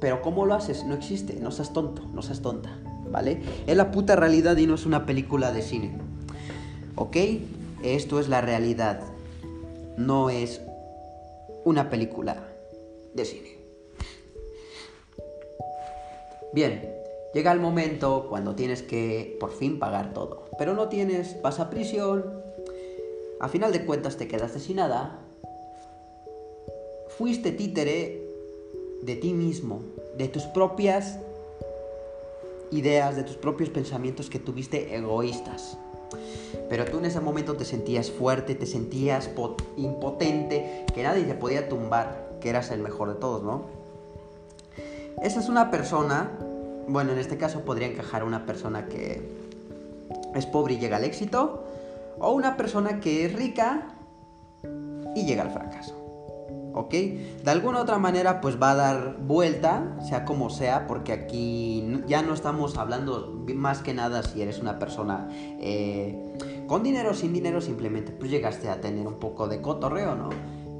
pero 0.00 0.22
¿cómo 0.22 0.44
lo 0.46 0.54
haces? 0.54 0.84
No 0.84 0.94
existe, 0.94 1.38
no 1.40 1.50
seas 1.50 1.72
tonto, 1.72 2.02
no 2.12 2.22
seas 2.22 2.40
tonta, 2.40 2.78
¿vale? 3.10 3.42
Es 3.66 3.76
la 3.76 3.90
puta 3.90 4.16
realidad 4.16 4.56
y 4.56 4.66
no 4.66 4.74
es 4.74 4.86
una 4.86 5.06
película 5.06 5.52
de 5.52 5.62
cine, 5.62 5.96
¿ok? 6.96 7.16
Esto 7.82 8.18
es 8.18 8.28
la 8.28 8.40
realidad 8.40 9.00
no 9.96 10.30
es 10.30 10.60
una 11.64 11.90
película 11.90 12.46
de 13.14 13.24
cine. 13.24 13.56
Bien, 16.52 16.94
llega 17.34 17.52
el 17.52 17.60
momento 17.60 18.26
cuando 18.28 18.54
tienes 18.54 18.82
que 18.82 19.36
por 19.40 19.52
fin 19.52 19.78
pagar 19.78 20.14
todo, 20.14 20.44
pero 20.58 20.74
no 20.74 20.88
tienes, 20.88 21.40
vas 21.42 21.60
a 21.60 21.68
prisión, 21.68 22.42
a 23.40 23.48
final 23.48 23.72
de 23.72 23.84
cuentas 23.84 24.16
te 24.16 24.28
quedaste 24.28 24.60
sin 24.60 24.76
nada, 24.76 25.20
fuiste 27.08 27.52
títere 27.52 28.22
de 29.02 29.16
ti 29.16 29.32
mismo, 29.32 29.82
de 30.16 30.28
tus 30.28 30.44
propias 30.44 31.18
ideas, 32.70 33.16
de 33.16 33.24
tus 33.24 33.36
propios 33.36 33.70
pensamientos 33.70 34.30
que 34.30 34.38
tuviste 34.38 34.96
egoístas. 34.96 35.78
Pero 36.68 36.84
tú 36.84 36.98
en 36.98 37.06
ese 37.06 37.20
momento 37.20 37.56
te 37.56 37.64
sentías 37.64 38.10
fuerte, 38.10 38.54
te 38.54 38.66
sentías 38.66 39.30
impotente, 39.76 40.84
que 40.94 41.02
nadie 41.02 41.24
te 41.24 41.34
podía 41.34 41.68
tumbar, 41.68 42.38
que 42.40 42.50
eras 42.50 42.70
el 42.70 42.80
mejor 42.80 43.08
de 43.08 43.14
todos, 43.16 43.42
¿no? 43.42 43.62
Esa 45.22 45.40
es 45.40 45.48
una 45.48 45.70
persona, 45.70 46.30
bueno, 46.88 47.12
en 47.12 47.18
este 47.18 47.36
caso 47.36 47.60
podría 47.60 47.88
encajar 47.88 48.24
una 48.24 48.44
persona 48.44 48.86
que 48.86 49.22
es 50.34 50.46
pobre 50.46 50.74
y 50.74 50.78
llega 50.78 50.98
al 50.98 51.04
éxito, 51.04 51.64
o 52.18 52.32
una 52.32 52.56
persona 52.56 53.00
que 53.00 53.24
es 53.24 53.32
rica 53.32 53.94
y 55.14 55.24
llega 55.24 55.42
al 55.42 55.50
fracaso. 55.50 55.65
¿Ok? 56.76 56.90
De 56.90 57.50
alguna 57.50 57.80
otra 57.80 57.98
manera 57.98 58.40
pues 58.42 58.60
va 58.62 58.72
a 58.72 58.74
dar 58.74 59.16
vuelta, 59.18 59.96
sea 60.06 60.24
como 60.26 60.50
sea, 60.50 60.86
porque 60.86 61.12
aquí 61.12 62.02
ya 62.06 62.22
no 62.22 62.34
estamos 62.34 62.76
hablando 62.76 63.44
más 63.54 63.80
que 63.80 63.94
nada 63.94 64.22
si 64.22 64.42
eres 64.42 64.60
una 64.60 64.78
persona 64.78 65.28
eh, 65.58 66.36
con 66.66 66.82
dinero 66.82 67.12
o 67.12 67.14
sin 67.14 67.32
dinero, 67.32 67.62
simplemente 67.62 68.12
pues 68.12 68.30
llegaste 68.30 68.68
a 68.68 68.80
tener 68.80 69.06
un 69.06 69.14
poco 69.14 69.48
de 69.48 69.62
cotorreo, 69.62 70.14
¿no? 70.14 70.28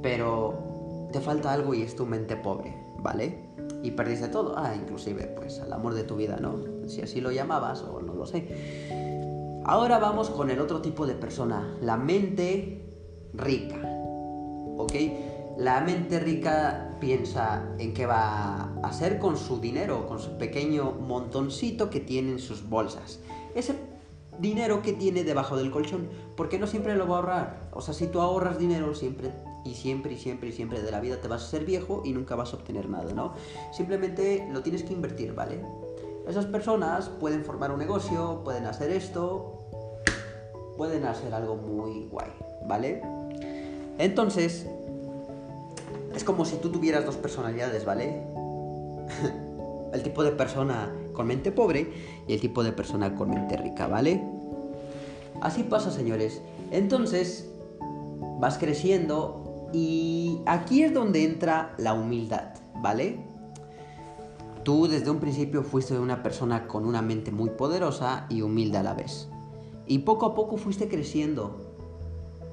Pero 0.03 1.09
te 1.11 1.19
falta 1.19 1.51
algo 1.51 1.73
y 1.73 1.81
es 1.81 1.95
tu 1.95 2.05
mente 2.05 2.35
pobre, 2.35 2.77
¿vale? 2.99 3.47
Y 3.81 3.91
perdiste 3.91 4.27
todo, 4.27 4.53
ah, 4.55 4.75
inclusive 4.75 5.23
pues 5.35 5.59
al 5.59 5.73
amor 5.73 5.95
de 5.95 6.03
tu 6.03 6.15
vida, 6.15 6.37
¿no? 6.39 6.87
Si 6.87 7.01
así 7.01 7.21
lo 7.21 7.31
llamabas 7.31 7.81
o 7.81 8.01
no 8.01 8.13
lo 8.13 8.27
sé. 8.27 9.59
Ahora 9.65 9.97
vamos 9.97 10.29
con 10.29 10.51
el 10.51 10.59
otro 10.61 10.79
tipo 10.79 11.07
de 11.07 11.15
persona, 11.15 11.75
la 11.81 11.97
mente 11.97 12.83
rica, 13.33 13.77
¿ok? 14.77 14.93
La 15.57 15.81
mente 15.81 16.19
rica 16.19 16.95
piensa 16.99 17.63
en 17.79 17.93
qué 17.95 18.05
va 18.05 18.61
a 18.61 18.79
hacer 18.83 19.17
con 19.17 19.37
su 19.37 19.59
dinero, 19.59 20.05
con 20.07 20.19
su 20.19 20.37
pequeño 20.37 20.91
montoncito 20.91 21.89
que 21.89 21.99
tiene 21.99 22.33
en 22.33 22.39
sus 22.39 22.69
bolsas. 22.69 23.19
Ese 23.55 23.75
dinero 24.39 24.83
que 24.83 24.93
tiene 24.93 25.23
debajo 25.23 25.57
del 25.57 25.71
colchón, 25.71 26.09
porque 26.35 26.59
no 26.59 26.67
siempre 26.67 26.95
lo 26.95 27.07
va 27.07 27.15
a 27.15 27.19
ahorrar. 27.19 27.69
O 27.73 27.81
sea, 27.81 27.95
si 27.95 28.05
tú 28.05 28.21
ahorras 28.21 28.59
dinero 28.59 28.93
siempre 28.93 29.31
y 29.65 29.73
siempre 29.73 30.13
y 30.13 30.17
siempre 30.17 30.49
y 30.49 30.51
siempre 30.51 30.79
de 30.79 30.91
la 30.91 30.99
vida 30.99 31.17
te 31.17 31.27
vas 31.27 31.43
a 31.43 31.47
ser 31.47 31.65
viejo 31.65 32.03
y 32.05 32.13
nunca 32.13 32.35
vas 32.35 32.53
a 32.53 32.57
obtener 32.57 32.87
nada, 32.87 33.11
¿no? 33.13 33.33
Simplemente 33.71 34.47
lo 34.51 34.61
tienes 34.61 34.83
que 34.83 34.93
invertir, 34.93 35.33
¿vale? 35.33 35.59
Esas 36.27 36.45
personas 36.45 37.09
pueden 37.09 37.43
formar 37.43 37.71
un 37.71 37.79
negocio, 37.79 38.41
pueden 38.43 38.65
hacer 38.65 38.91
esto, 38.91 39.65
pueden 40.77 41.05
hacer 41.05 41.33
algo 41.33 41.55
muy 41.55 42.07
guay, 42.11 42.29
¿vale? 42.67 43.01
Entonces, 43.97 44.67
es 46.17 46.23
como 46.23 46.45
si 46.45 46.55
tú 46.57 46.69
tuvieras 46.69 47.05
dos 47.05 47.15
personalidades, 47.15 47.85
¿vale? 47.85 48.23
el 49.93 50.03
tipo 50.03 50.23
de 50.23 50.31
persona 50.31 50.91
con 51.13 51.27
mente 51.27 51.51
pobre 51.51 51.93
y 52.27 52.33
el 52.33 52.41
tipo 52.41 52.63
de 52.63 52.71
persona 52.71 53.15
con 53.15 53.29
mente 53.29 53.55
rica, 53.55 53.87
¿vale? 53.87 54.23
Así 55.41 55.61
pasa, 55.61 55.91
señores. 55.91 56.41
Entonces, 56.71 57.47
vas 58.39 58.57
creciendo 58.57 59.69
y 59.73 60.39
aquí 60.47 60.83
es 60.83 60.93
donde 60.93 61.23
entra 61.23 61.75
la 61.77 61.93
humildad, 61.93 62.55
¿vale? 62.81 63.19
Tú 64.63 64.87
desde 64.87 65.11
un 65.11 65.19
principio 65.19 65.63
fuiste 65.63 65.97
una 65.99 66.23
persona 66.23 66.67
con 66.67 66.85
una 66.85 67.03
mente 67.03 67.31
muy 67.31 67.51
poderosa 67.51 68.25
y 68.29 68.41
humilde 68.41 68.79
a 68.79 68.83
la 68.83 68.95
vez. 68.95 69.29
Y 69.85 69.99
poco 69.99 70.25
a 70.25 70.33
poco 70.33 70.57
fuiste 70.57 70.89
creciendo 70.89 71.75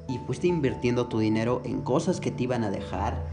y 0.06 0.18
fuiste 0.18 0.48
invirtiendo 0.48 1.06
tu 1.06 1.18
dinero 1.18 1.62
en 1.64 1.80
cosas 1.80 2.20
que 2.20 2.30
te 2.30 2.42
iban 2.42 2.62
a 2.62 2.70
dejar 2.70 3.32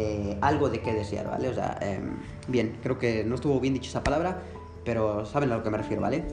eh, 0.00 0.38
algo 0.42 0.70
de 0.70 0.80
qué 0.80 0.92
desear, 0.92 1.26
¿vale? 1.26 1.48
O 1.48 1.54
sea, 1.54 1.76
em, 1.80 2.18
bien, 2.46 2.78
creo 2.84 3.00
que 3.00 3.24
no 3.24 3.34
estuvo 3.34 3.58
bien 3.58 3.74
dicho 3.74 3.90
esa 3.90 4.04
palabra, 4.04 4.42
pero 4.84 5.26
saben 5.26 5.50
a 5.50 5.56
lo 5.56 5.64
que 5.64 5.70
me 5.70 5.78
refiero, 5.78 6.00
¿vale? 6.00 6.24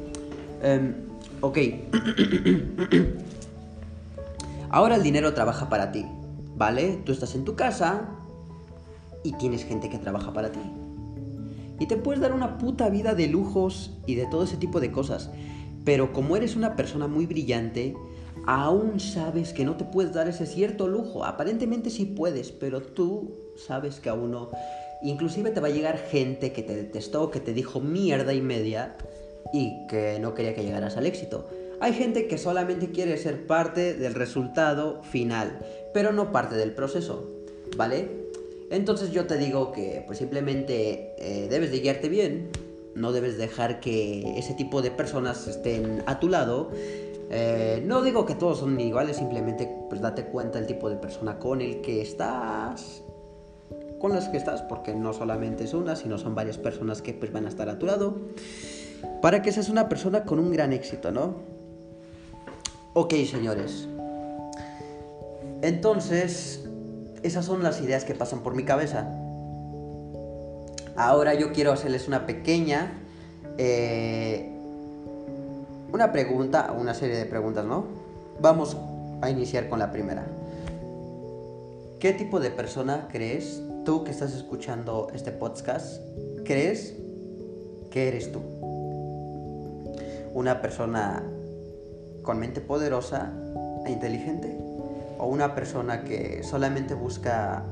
Em, 0.62 0.93
ok. 1.41 1.57
Ahora 4.69 4.98
el 4.98 5.03
dinero 5.03 5.34
trabaja 5.34 5.67
para 5.67 5.91
ti, 5.91 6.05
¿vale? 6.55 7.01
Tú 7.05 7.12
estás 7.12 7.34
en 7.34 7.43
tu 7.43 7.55
casa 7.55 8.07
y 9.24 9.34
tienes 9.34 9.65
gente 9.65 9.89
que 9.89 9.98
trabaja 9.98 10.31
para 10.31 10.51
ti. 10.51 10.60
Y 11.79 11.88
te 11.88 11.98
puedes 11.98 12.22
dar 12.22 12.34
una 12.34 12.60
puta 12.60 12.89
vida 12.89 13.15
de 13.15 13.27
lujos 13.27 13.98
y 14.05 14.13
de 14.13 14.27
todo 14.27 14.43
ese 14.43 14.57
tipo 14.57 14.79
de 14.79 14.91
cosas. 14.91 15.31
Pero 15.86 16.13
como 16.13 16.36
eres 16.36 16.55
una 16.55 16.75
persona 16.75 17.07
muy 17.07 17.25
brillante, 17.25 17.95
aún 18.45 19.00
sabes 19.00 19.53
que 19.53 19.65
no 19.65 19.75
te 19.75 19.86
puedes 19.86 20.13
dar 20.13 20.27
ese 20.27 20.45
cierto 20.45 20.88
lujo. 20.88 21.25
Aparentemente 21.25 21.89
sí 21.89 22.05
puedes, 22.05 22.51
pero 22.51 22.84
tú 22.84 23.45
sabes 23.57 24.00
que 24.00 24.09
aún 24.09 24.31
no. 24.31 24.50
Inclusive 25.01 25.51
te 25.51 25.59
va 25.59 25.67
a 25.67 25.71
llegar 25.71 25.97
gente 25.97 26.51
que 26.51 26.63
te 26.63 26.75
detestó, 26.75 27.31
que 27.31 27.39
te 27.39 27.53
dijo 27.53 27.79
mierda 27.79 28.33
y 28.33 28.41
media 28.41 28.95
y 29.53 29.85
que 29.88 30.19
no 30.19 30.33
quería 30.33 30.55
que 30.55 30.63
llegaras 30.63 30.97
al 30.97 31.05
éxito. 31.05 31.47
Hay 31.79 31.93
gente 31.93 32.27
que 32.27 32.38
solamente 32.38 32.89
quiere 32.89 33.17
ser 33.17 33.45
parte 33.45 33.93
del 33.93 34.13
resultado 34.13 35.03
final, 35.03 35.59
pero 35.93 36.13
no 36.13 36.31
parte 36.31 36.55
del 36.55 36.71
proceso, 36.71 37.29
¿vale? 37.75 38.09
Entonces 38.71 39.12
yo 39.12 39.25
te 39.27 39.38
digo 39.38 39.71
que 39.71 40.03
pues 40.07 40.19
simplemente 40.19 41.13
eh, 41.19 41.47
debes 41.50 41.71
de 41.71 41.79
guiarte 41.79 42.09
bien, 42.09 42.50
no 42.95 43.12
debes 43.12 43.38
dejar 43.38 43.81
que 43.81 44.38
ese 44.38 44.53
tipo 44.53 44.81
de 44.81 44.89
personas 44.89 45.47
estén 45.47 46.01
a 46.05 46.19
tu 46.19 46.29
lado 46.29 46.71
eh, 47.29 47.83
no 47.85 48.01
digo 48.01 48.25
que 48.25 48.35
todos 48.35 48.59
son 48.59 48.79
iguales, 48.79 49.17
simplemente 49.17 49.69
pues 49.89 50.01
date 50.01 50.25
cuenta 50.25 50.59
del 50.59 50.67
tipo 50.67 50.89
de 50.89 50.95
persona 50.95 51.39
con 51.39 51.62
el 51.62 51.81
que 51.81 52.01
estás, 52.01 53.03
con 54.00 54.14
las 54.14 54.30
que 54.30 54.38
estás, 54.38 54.62
porque 54.62 54.94
no 54.94 55.14
solamente 55.14 55.64
es 55.64 55.74
una, 55.74 55.96
sino 55.96 56.18
son 56.18 56.36
varias 56.36 56.58
personas 56.58 57.02
que 57.02 57.14
pues 57.14 57.32
van 57.32 57.46
a 57.46 57.50
estar 57.50 57.70
a 57.70 57.80
tu 57.80 57.86
lado, 57.86 58.18
para 59.22 59.42
que 59.42 59.52
seas 59.52 59.70
una 59.70 59.90
persona 59.90 60.24
con 60.24 60.40
un 60.40 60.52
gran 60.52 60.74
éxito, 60.74 61.12
¿no? 61.12 61.36
Ok, 62.94 63.14
señores. 63.30 63.88
Entonces, 65.62 66.64
esas 67.24 67.46
son 67.46 67.64
las 67.64 67.82
ideas 67.82 68.06
que 68.06 68.14
pasan 68.16 68.42
por 68.42 68.56
mi 68.56 68.64
cabeza. 68.64 69.10
Ahora 70.96 71.34
yo 71.34 71.52
quiero 71.52 71.72
hacerles 71.72 72.08
una 72.08 72.25
pequeña... 72.25 73.02
Eh, 73.58 74.52
una 75.92 76.12
pregunta, 76.12 76.75
una 76.78 76.94
serie 76.94 77.16
de 77.16 77.25
preguntas, 77.25 77.66
¿no? 77.66 77.86
Vamos 78.42 78.75
a 79.22 79.30
iniciar 79.30 79.70
con 79.70 79.80
la 79.80 79.92
primera. 79.92 80.25
¿Qué 82.00 82.12
tipo 82.12 82.40
de 82.40 82.52
persona 82.52 83.08
crees 83.12 83.62
tú 83.86 84.04
que 84.04 84.10
estás 84.10 84.34
escuchando 84.34 85.10
este 85.13 85.32
podcast? 85.32 86.01
¿Crees 86.44 86.96
que 87.92 88.08
eres 88.08 88.32
tú? 88.32 88.42
¿Una 90.34 90.60
persona 90.60 91.24
con 92.24 92.39
mente 92.39 92.62
poderosa 92.62 93.32
e 93.86 93.92
inteligente? 93.92 94.58
¿O 95.20 95.27
una 95.27 95.54
persona 95.54 96.04
que 96.04 96.44
solamente 96.44 96.96
busca 96.96 97.63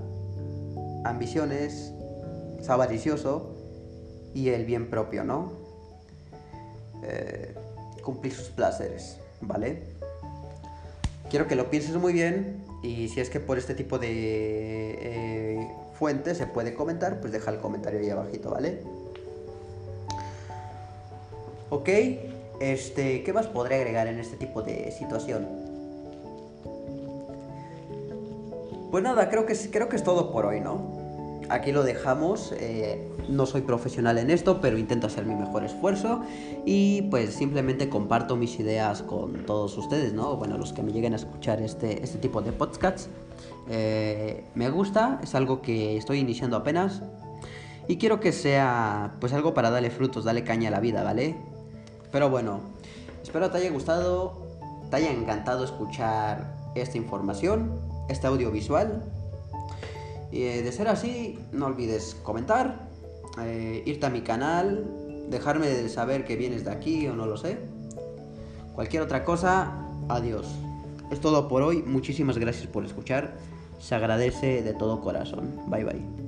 ambiciones, 1.03 1.91
es 2.59 2.69
avaricioso 2.69 3.57
y 4.35 4.49
el 4.49 4.65
bien 4.65 4.91
propio, 4.91 5.23
¿no? 5.23 5.51
Eh, 7.03 7.55
cumplir 8.03 8.33
sus 8.33 8.49
placeres, 8.49 9.17
¿vale? 9.41 9.83
Quiero 11.31 11.47
que 11.47 11.55
lo 11.55 11.71
pienses 11.71 11.95
muy 11.95 12.13
bien 12.13 12.63
y 12.83 13.07
si 13.09 13.19
es 13.19 13.31
que 13.31 13.39
por 13.39 13.57
este 13.57 13.73
tipo 13.73 13.97
de 13.97 14.09
eh, 15.01 15.69
se 16.33 16.47
puede 16.47 16.73
comentar, 16.73 17.19
pues 17.19 17.31
deja 17.31 17.51
el 17.51 17.59
comentario 17.59 17.99
ahí 17.99 18.09
abajito, 18.09 18.51
¿vale? 18.51 18.81
Ok, 21.69 21.89
este, 22.59 23.23
¿qué 23.23 23.33
más 23.33 23.47
podré 23.47 23.75
agregar 23.75 24.07
en 24.07 24.19
este 24.19 24.37
tipo 24.37 24.61
de 24.61 24.91
situación? 24.91 25.47
Pues 28.91 29.03
nada, 29.03 29.29
creo 29.29 29.45
que, 29.45 29.55
creo 29.71 29.89
que 29.89 29.95
es 29.95 30.03
todo 30.03 30.31
por 30.31 30.45
hoy, 30.45 30.59
¿no? 30.59 31.03
Aquí 31.49 31.71
lo 31.71 31.83
dejamos. 31.83 32.53
Eh, 32.59 33.09
no 33.27 33.45
soy 33.45 33.61
profesional 33.61 34.17
en 34.17 34.29
esto, 34.29 34.61
pero 34.61 34.77
intento 34.77 35.07
hacer 35.07 35.25
mi 35.25 35.35
mejor 35.35 35.63
esfuerzo. 35.63 36.21
Y 36.65 37.03
pues 37.03 37.33
simplemente 37.33 37.89
comparto 37.89 38.35
mis 38.35 38.59
ideas 38.59 39.01
con 39.01 39.45
todos 39.45 39.77
ustedes, 39.77 40.13
¿no? 40.13 40.35
Bueno, 40.35 40.57
los 40.57 40.73
que 40.73 40.83
me 40.83 40.91
lleguen 40.91 41.13
a 41.13 41.15
escuchar 41.15 41.61
este, 41.61 42.03
este 42.03 42.17
tipo 42.17 42.41
de 42.41 42.51
podcasts. 42.51 43.09
Eh, 43.69 44.43
me 44.55 44.69
gusta, 44.69 45.19
es 45.23 45.35
algo 45.35 45.61
que 45.61 45.97
estoy 45.97 46.19
iniciando 46.19 46.57
apenas. 46.57 47.01
Y 47.87 47.97
quiero 47.97 48.19
que 48.19 48.31
sea 48.31 49.15
pues 49.19 49.33
algo 49.33 49.53
para 49.53 49.69
darle 49.69 49.89
frutos, 49.89 50.23
darle 50.23 50.43
caña 50.43 50.69
a 50.69 50.71
la 50.71 50.79
vida, 50.79 51.03
¿vale? 51.03 51.35
Pero 52.11 52.29
bueno, 52.29 52.61
espero 53.21 53.49
te 53.51 53.57
haya 53.57 53.71
gustado, 53.71 54.47
te 54.89 54.97
haya 54.97 55.11
encantado 55.11 55.65
escuchar 55.65 56.55
esta 56.75 56.97
información, 56.97 57.79
este 58.09 58.27
audiovisual. 58.27 59.03
Eh, 60.31 60.61
de 60.63 60.71
ser 60.71 60.87
así, 60.87 61.39
no 61.51 61.67
olvides 61.67 62.15
comentar, 62.23 62.87
eh, 63.41 63.83
irte 63.85 64.05
a 64.05 64.09
mi 64.09 64.21
canal, 64.21 64.89
dejarme 65.29 65.89
saber 65.89 66.25
que 66.25 66.35
vienes 66.35 66.65
de 66.65 66.71
aquí 66.71 67.07
o 67.07 67.15
no 67.15 67.25
lo 67.25 67.37
sé. 67.37 67.57
Cualquier 68.75 69.03
otra 69.03 69.23
cosa, 69.23 69.87
adiós. 70.09 70.47
Es 71.11 71.19
todo 71.19 71.47
por 71.47 71.61
hoy, 71.61 71.83
muchísimas 71.83 72.37
gracias 72.37 72.67
por 72.67 72.85
escuchar, 72.85 73.37
se 73.79 73.95
agradece 73.95 74.63
de 74.63 74.73
todo 74.73 75.01
corazón. 75.01 75.59
Bye 75.67 75.83
bye. 75.83 76.23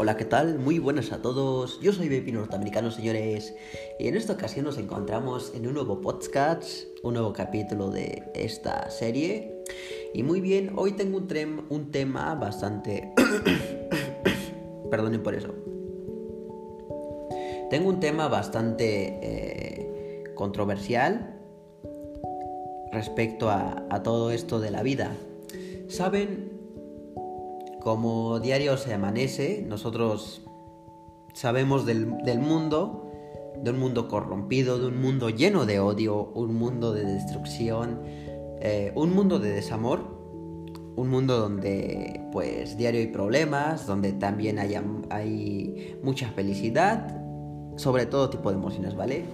Hola, 0.00 0.16
¿qué 0.16 0.24
tal? 0.24 0.60
Muy 0.60 0.78
buenas 0.78 1.10
a 1.10 1.20
todos. 1.20 1.80
Yo 1.80 1.92
soy 1.92 2.08
Baby 2.08 2.30
Norteamericano, 2.30 2.92
señores. 2.92 3.56
Y 3.98 4.06
en 4.06 4.16
esta 4.16 4.34
ocasión 4.34 4.64
nos 4.64 4.78
encontramos 4.78 5.52
en 5.56 5.66
un 5.66 5.74
nuevo 5.74 6.00
podcast, 6.00 6.86
un 7.02 7.14
nuevo 7.14 7.32
capítulo 7.32 7.90
de 7.90 8.22
esta 8.32 8.88
serie. 8.90 9.64
Y 10.14 10.22
muy 10.22 10.40
bien, 10.40 10.70
hoy 10.76 10.92
tengo 10.92 11.18
un, 11.18 11.66
un 11.68 11.90
tema 11.90 12.34
bastante... 12.36 13.12
Perdonen 14.90 15.22
por 15.22 15.34
eso. 15.34 15.54
Tengo 17.70 17.90
un 17.90 18.00
tema 18.00 18.28
bastante 18.28 19.18
eh, 19.22 20.24
controversial 20.34 21.34
respecto 22.92 23.50
a, 23.50 24.02
todo 24.02 24.30
esto 24.30 24.60
de 24.60 24.70
la 24.70 24.82
vida. 24.82 25.12
Saben, 25.88 26.52
como 27.80 28.40
diario 28.40 28.76
se 28.76 28.94
amanece, 28.94 29.64
nosotros 29.66 30.42
sabemos 31.34 31.84
del, 31.84 32.06
mundo, 32.38 33.10
de 33.62 33.70
un 33.70 33.78
mundo 33.78 34.08
corrompido, 34.08 34.78
de 34.78 34.86
un 34.86 35.00
mundo 35.00 35.28
lleno 35.28 35.66
de 35.66 35.80
odio, 35.80 36.30
un 36.34 36.54
mundo 36.54 36.94
de 36.94 37.04
destrucción, 37.04 38.00
eh, 38.60 38.92
un 38.94 39.14
mundo 39.14 39.38
de 39.38 39.50
desamor, 39.50 40.17
un 40.98 41.10
mundo 41.10 41.38
donde 41.38 42.20
pues 42.32 42.76
diario 42.76 43.00
hay 43.00 43.06
problemas, 43.06 43.86
donde 43.86 44.12
también 44.12 44.58
hay, 44.58 44.74
hay 45.10 45.96
mucha 46.02 46.30
felicidad, 46.32 47.16
sobre 47.76 48.06
todo 48.06 48.30
tipo 48.30 48.50
de 48.50 48.56
emociones, 48.56 48.96
¿vale? 48.96 49.24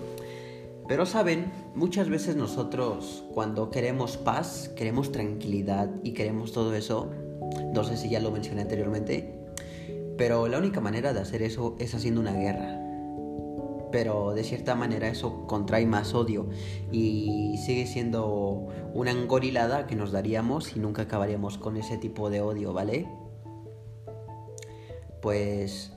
Pero 0.87 1.07
saben, 1.07 1.51
muchas 1.75 2.11
veces 2.11 2.37
nosotros 2.37 3.25
cuando 3.33 3.71
queremos 3.71 4.19
paz, 4.19 4.71
queremos 4.77 5.11
tranquilidad 5.11 5.89
y 6.03 6.13
queremos 6.13 6.53
todo 6.53 6.75
eso, 6.75 7.11
no 7.73 7.83
sé 7.83 7.97
si 7.97 8.11
ya 8.11 8.21
lo 8.21 8.31
mencioné 8.31 8.61
anteriormente, 8.61 9.35
pero 10.19 10.49
la 10.49 10.59
única 10.59 10.83
manera 10.83 11.15
de 11.15 11.21
hacer 11.21 11.41
eso 11.41 11.77
es 11.79 11.95
haciendo 11.95 12.21
una 12.21 12.35
guerra. 12.35 12.84
Pero 13.95 14.35
de 14.35 14.43
cierta 14.43 14.75
manera 14.75 15.07
eso 15.07 15.47
contrae 15.47 15.87
más 15.87 16.15
odio 16.15 16.49
y 16.91 17.57
sigue 17.65 17.87
siendo 17.87 18.67
una 18.93 19.13
engorilada 19.13 19.87
que 19.87 19.95
nos 19.95 20.11
daríamos 20.11 20.77
y 20.77 20.81
nunca 20.81 21.03
acabaríamos 21.03 21.59
con 21.59 21.77
ese 21.77 21.97
tipo 21.97 22.29
de 22.29 22.41
odio, 22.41 22.73
¿vale? 22.73 23.09
Pues 25.23 25.93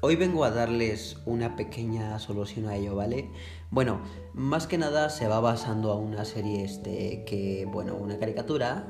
hoy 0.00 0.16
vengo 0.16 0.42
a 0.42 0.50
darles 0.50 1.18
una 1.24 1.54
pequeña 1.54 2.18
solución 2.18 2.66
a 2.66 2.74
ello, 2.74 2.96
¿vale? 2.96 3.30
Bueno, 3.70 4.00
más 4.34 4.66
que 4.66 4.76
nada 4.76 5.08
se 5.08 5.28
va 5.28 5.38
basando 5.38 5.92
a 5.92 5.94
una 5.94 6.24
serie 6.24 6.64
este 6.64 7.24
que, 7.26 7.64
bueno, 7.70 7.94
una 7.94 8.18
caricatura 8.18 8.88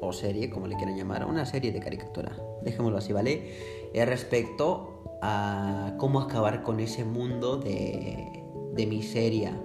o 0.00 0.14
serie, 0.14 0.48
como 0.48 0.66
le 0.66 0.76
quieran 0.76 0.96
llamar, 0.96 1.26
una 1.26 1.44
serie 1.44 1.72
de 1.72 1.80
caricatura, 1.80 2.34
dejémoslo 2.62 2.96
así, 2.96 3.12
¿vale? 3.12 3.52
Es 3.92 4.08
respecto 4.08 4.97
a 5.22 5.94
cómo 5.98 6.20
acabar 6.20 6.62
con 6.62 6.80
ese 6.80 7.04
mundo 7.04 7.56
de, 7.56 8.44
de 8.74 8.86
miseria, 8.86 9.60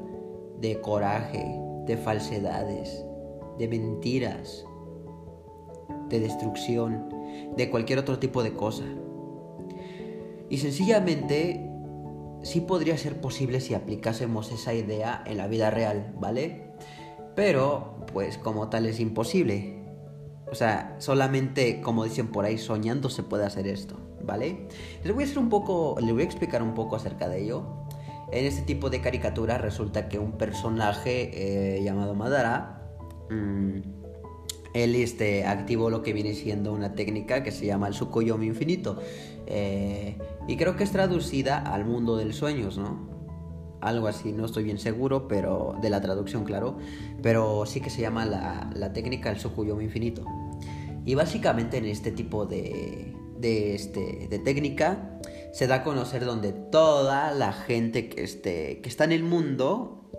de 0.60 0.80
coraje, 0.82 1.46
de 1.86 1.98
falsedades, 1.98 3.06
de 3.58 3.68
mentiras, 3.68 4.66
de 6.10 6.20
destrucción, 6.20 7.10
de 7.56 7.70
cualquier 7.70 8.00
otro 8.00 8.20
tipo 8.20 8.44
de 8.44 8.54
cosa. 8.54 8.86
Y 10.50 10.58
sencillamente 10.58 11.70
sí 12.44 12.62
podría 12.62 12.98
ser 12.98 13.20
posible 13.20 13.60
si 13.60 13.74
aplicásemos 13.74 14.52
esa 14.52 14.74
idea 14.74 15.24
en 15.26 15.38
la 15.38 15.48
vida 15.48 15.72
real, 15.72 16.14
¿vale? 16.20 16.74
Pero, 17.36 18.06
pues 18.12 18.38
como 18.38 18.70
tal 18.70 18.86
es 18.86 19.00
imposible. 19.00 19.83
O 20.54 20.56
sea, 20.56 20.96
solamente, 21.00 21.82
como 21.82 22.04
dicen 22.04 22.28
por 22.28 22.46
ahí, 22.46 22.60
soñando 22.60 23.10
se 23.10 23.24
puede 23.24 23.44
hacer 23.44 23.66
esto, 23.66 23.98
¿vale? 24.24 24.68
Les 25.04 25.12
voy 25.12 25.24
a 25.24 25.26
hacer 25.26 25.40
un 25.40 25.50
poco, 25.50 25.96
les 26.00 26.14
voy 26.14 26.22
a 26.22 26.26
explicar 26.26 26.62
un 26.62 26.76
poco 26.76 26.96
acerca 26.96 27.28
de 27.28 27.42
ello. 27.42 27.64
En 28.32 28.46
este 28.46 28.62
tipo 28.62 28.92
de 28.92 29.02
caricatura 29.02 29.58
resulta 29.58 30.08
que 30.10 30.20
un 30.20 30.34
personaje 30.34 31.32
eh, 31.78 31.84
llamado 31.84 32.14
Madara, 32.14 32.84
mm, 33.32 33.80
él 34.76 34.96
este, 34.96 35.44
activó 35.48 35.90
lo 35.90 36.04
que 36.04 36.14
viene 36.14 36.36
siendo 36.36 36.72
una 36.72 36.94
técnica 36.94 37.42
que 37.42 37.52
se 37.52 37.66
llama 37.66 37.88
el 37.88 37.96
Sukoyomi 37.96 38.46
infinito. 38.46 39.02
Eh, 39.48 40.20
y 40.48 40.56
creo 40.56 40.76
que 40.76 40.84
es 40.84 40.92
traducida 40.92 41.58
al 41.58 41.84
mundo 41.84 42.16
de 42.16 42.32
sueños, 42.32 42.78
¿no? 42.78 43.12
algo 43.84 44.08
así, 44.08 44.32
no 44.32 44.46
estoy 44.46 44.64
bien 44.64 44.80
seguro, 44.80 45.28
pero 45.28 45.76
de 45.82 45.90
la 45.90 46.00
traducción, 46.02 46.46
claro, 46.46 46.78
pero 47.22 47.66
sí 47.66 47.82
que 47.82 47.90
se 47.90 48.02
llama 48.02 48.26
la, 48.26 48.70
la 48.74 48.94
técnica 48.94 49.30
del 49.30 49.40
Sukuyomi 49.40 49.84
infinito. 49.84 50.24
Y 51.06 51.16
básicamente 51.16 51.78
en 51.78 51.86
este 51.86 52.12
tipo 52.12 52.46
de, 52.46 53.14
de, 53.38 53.76
este, 53.76 54.28
de 54.30 54.40
técnica 54.40 55.20
se 55.52 55.68
da 55.68 55.76
a 55.76 55.84
conocer 55.84 56.26
donde 56.26 56.52
toda 56.52 57.32
la 57.32 57.54
gente 57.54 58.10
que, 58.10 58.24
este, 58.24 58.82
que 58.82 58.90
está 58.90 59.04
en 59.04 59.12
el 59.12 59.24
mundo, 59.24 60.10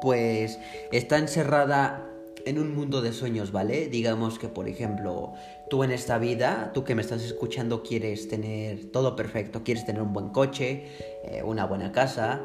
pues 0.00 0.58
está 0.90 1.18
encerrada 1.18 2.06
en 2.46 2.58
un 2.58 2.74
mundo 2.74 3.02
de 3.02 3.12
sueños, 3.12 3.52
¿vale? 3.52 3.88
Digamos 3.88 4.38
que, 4.38 4.48
por 4.48 4.68
ejemplo, 4.68 5.34
tú 5.68 5.84
en 5.84 5.90
esta 5.90 6.18
vida, 6.18 6.72
tú 6.74 6.84
que 6.84 6.94
me 6.94 7.02
estás 7.02 7.22
escuchando, 7.22 7.82
quieres 7.82 8.28
tener 8.28 8.90
todo 8.90 9.16
perfecto, 9.16 9.62
quieres 9.62 9.84
tener 9.84 10.02
un 10.02 10.12
buen 10.12 10.30
coche, 10.30 10.86
eh, 11.24 11.42
una 11.44 11.66
buena 11.66 11.92
casa, 11.92 12.40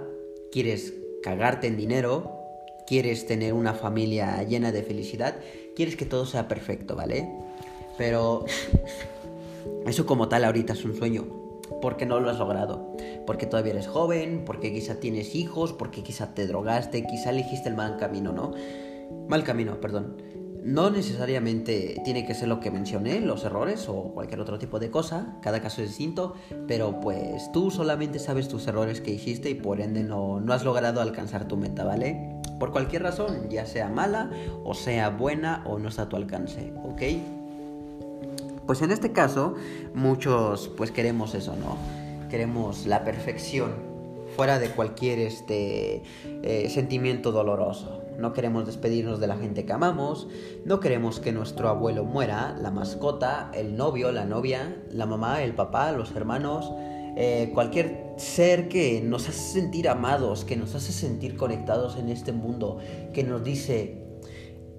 quieres 0.51 0.93
cagarte 1.23 1.67
en 1.67 1.77
dinero, 1.77 2.35
quieres 2.85 3.25
tener 3.25 3.53
una 3.53 3.73
familia 3.73 4.43
llena 4.43 4.71
de 4.71 4.83
felicidad, 4.83 5.35
quieres 5.75 5.95
que 5.95 6.05
todo 6.05 6.25
sea 6.25 6.47
perfecto, 6.47 6.95
¿vale? 6.95 7.27
Pero 7.97 8.45
eso 9.85 10.05
como 10.05 10.27
tal 10.27 10.43
ahorita 10.43 10.73
es 10.73 10.83
un 10.83 10.95
sueño, 10.95 11.25
porque 11.81 12.05
no 12.05 12.19
lo 12.19 12.29
has 12.29 12.39
logrado, 12.39 12.95
porque 13.25 13.45
todavía 13.45 13.73
eres 13.73 13.87
joven, 13.87 14.43
porque 14.45 14.73
quizá 14.73 14.99
tienes 14.99 15.35
hijos, 15.35 15.73
porque 15.73 16.03
quizá 16.03 16.33
te 16.33 16.47
drogaste, 16.47 17.05
quizá 17.05 17.29
elegiste 17.29 17.69
el 17.69 17.75
mal 17.75 17.97
camino, 17.97 18.31
¿no? 18.31 18.53
Mal 19.27 19.43
camino, 19.43 19.79
perdón. 19.79 20.17
No 20.63 20.89
necesariamente 20.89 22.01
tiene 22.03 22.25
que 22.25 22.33
ser 22.33 22.47
lo 22.47 22.59
que 22.59 22.71
mencioné, 22.71 23.21
los 23.21 23.45
errores 23.45 23.87
o 23.87 24.11
cualquier 24.15 24.39
otro 24.39 24.57
tipo 24.57 24.79
de 24.79 24.89
cosa, 24.89 25.37
cada 25.43 25.61
caso 25.61 25.83
es 25.83 25.89
distinto, 25.89 26.33
pero 26.67 26.99
pues 27.01 27.51
tú 27.51 27.69
solamente 27.69 28.17
sabes 28.17 28.47
tus 28.47 28.65
errores 28.65 28.99
que 28.99 29.11
hiciste 29.11 29.51
y 29.51 29.53
por 29.53 29.79
ende 29.79 30.03
no, 30.03 30.41
no 30.41 30.53
has 30.53 30.65
logrado 30.65 31.01
alcanzar 31.01 31.47
tu 31.47 31.55
meta, 31.55 31.83
¿vale? 31.83 32.41
Por 32.59 32.71
cualquier 32.71 33.03
razón, 33.03 33.47
ya 33.51 33.67
sea 33.67 33.89
mala 33.89 34.31
o 34.63 34.73
sea 34.73 35.09
buena 35.11 35.63
o 35.67 35.77
no 35.77 35.89
está 35.89 36.03
a 36.03 36.09
tu 36.09 36.15
alcance, 36.15 36.73
¿ok? 36.83 37.01
Pues 38.65 38.81
en 38.81 38.91
este 38.91 39.11
caso, 39.11 39.53
muchos 39.93 40.69
pues 40.69 40.91
queremos 40.91 41.35
eso, 41.35 41.55
¿no? 41.55 41.77
Queremos 42.29 42.87
la 42.87 43.03
perfección 43.03 43.71
fuera 44.35 44.57
de 44.57 44.69
cualquier 44.69 45.19
este, 45.19 46.01
eh, 46.43 46.69
sentimiento 46.69 47.31
doloroso. 47.31 48.01
No 48.17 48.33
queremos 48.33 48.65
despedirnos 48.65 49.19
de 49.19 49.27
la 49.27 49.37
gente 49.37 49.65
que 49.65 49.73
amamos, 49.73 50.27
no 50.65 50.79
queremos 50.79 51.19
que 51.19 51.31
nuestro 51.31 51.69
abuelo 51.69 52.05
muera, 52.05 52.57
la 52.59 52.71
mascota, 52.71 53.51
el 53.53 53.77
novio, 53.77 54.11
la 54.11 54.25
novia, 54.25 54.75
la 54.89 55.05
mamá, 55.05 55.43
el 55.43 55.53
papá, 55.53 55.91
los 55.91 56.15
hermanos, 56.15 56.71
eh, 57.17 57.51
cualquier 57.53 58.13
ser 58.17 58.67
que 58.67 59.01
nos 59.01 59.29
hace 59.29 59.59
sentir 59.59 59.87
amados, 59.89 60.43
que 60.43 60.55
nos 60.55 60.75
hace 60.75 60.91
sentir 60.91 61.37
conectados 61.37 61.97
en 61.97 62.09
este 62.09 62.31
mundo, 62.31 62.79
que 63.13 63.23
nos 63.23 63.43
dice, 63.43 64.04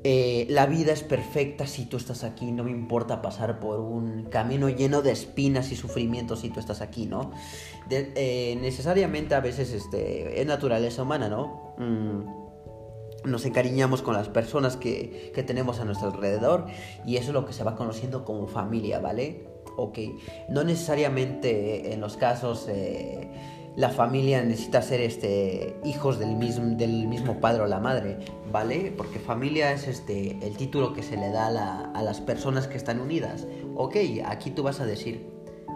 eh, 0.08 0.46
la 0.50 0.66
vida 0.66 0.92
es 0.92 1.02
perfecta 1.02 1.66
si 1.66 1.84
tú 1.84 1.96
estás 1.96 2.22
aquí, 2.22 2.52
no 2.52 2.62
me 2.62 2.70
importa 2.70 3.20
pasar 3.22 3.58
por 3.58 3.80
un 3.80 4.26
camino 4.26 4.68
lleno 4.68 5.02
de 5.02 5.10
espinas 5.10 5.72
y 5.72 5.74
sufrimientos 5.74 6.42
si 6.42 6.50
tú 6.50 6.60
estás 6.60 6.80
aquí, 6.80 7.06
¿no? 7.06 7.32
Eh, 7.90 8.56
necesariamente 8.60 9.34
a 9.34 9.40
veces 9.40 9.72
este, 9.72 10.40
es 10.40 10.46
naturaleza 10.46 11.02
humana, 11.02 11.28
¿no? 11.28 11.74
Mm, 11.78 13.28
nos 13.28 13.46
encariñamos 13.46 14.00
con 14.00 14.14
las 14.14 14.28
personas 14.28 14.76
que, 14.76 15.32
tenemos 15.44 15.80
a 15.80 15.84
nuestro 15.84 16.12
alrededor 16.12 16.66
y 17.04 17.16
eso 17.16 17.30
es 17.30 17.34
lo 17.34 17.44
que 17.44 17.52
se 17.52 17.64
va 17.64 17.74
conociendo 17.74 18.24
como 18.24 18.46
familia, 18.46 19.00
¿vale? 19.00 19.48
Ok, 19.76 19.98
no 20.48 20.62
necesariamente 20.62 21.92
en 21.92 22.00
los 22.00 22.16
casos... 22.16 22.68
Eh, 22.68 23.28
la 23.76 23.90
familia 23.90 24.42
necesita 24.42 24.80
ser 24.80 25.02
este, 25.02 25.78
hijos 25.84 26.18
del 26.18 26.34
mismo, 26.34 26.76
del 26.76 27.06
mismo 27.06 27.40
padre 27.40 27.62
o 27.62 27.66
la 27.66 27.78
madre, 27.78 28.18
¿vale? 28.50 28.92
Porque 28.96 29.18
familia 29.18 29.70
es 29.72 29.86
este, 29.86 30.38
el 30.46 30.56
título 30.56 30.94
que 30.94 31.02
se 31.02 31.18
le 31.18 31.30
da 31.30 31.90
a, 31.94 32.02
las 32.02 32.20
personas 32.22 32.68
que 32.68 32.78
están 32.78 33.00
unidas. 33.00 33.46
Ok, 33.74 33.96
aquí 34.24 34.50
tú 34.50 34.62
vas 34.62 34.80
a 34.80 34.86
decir, 34.86 35.28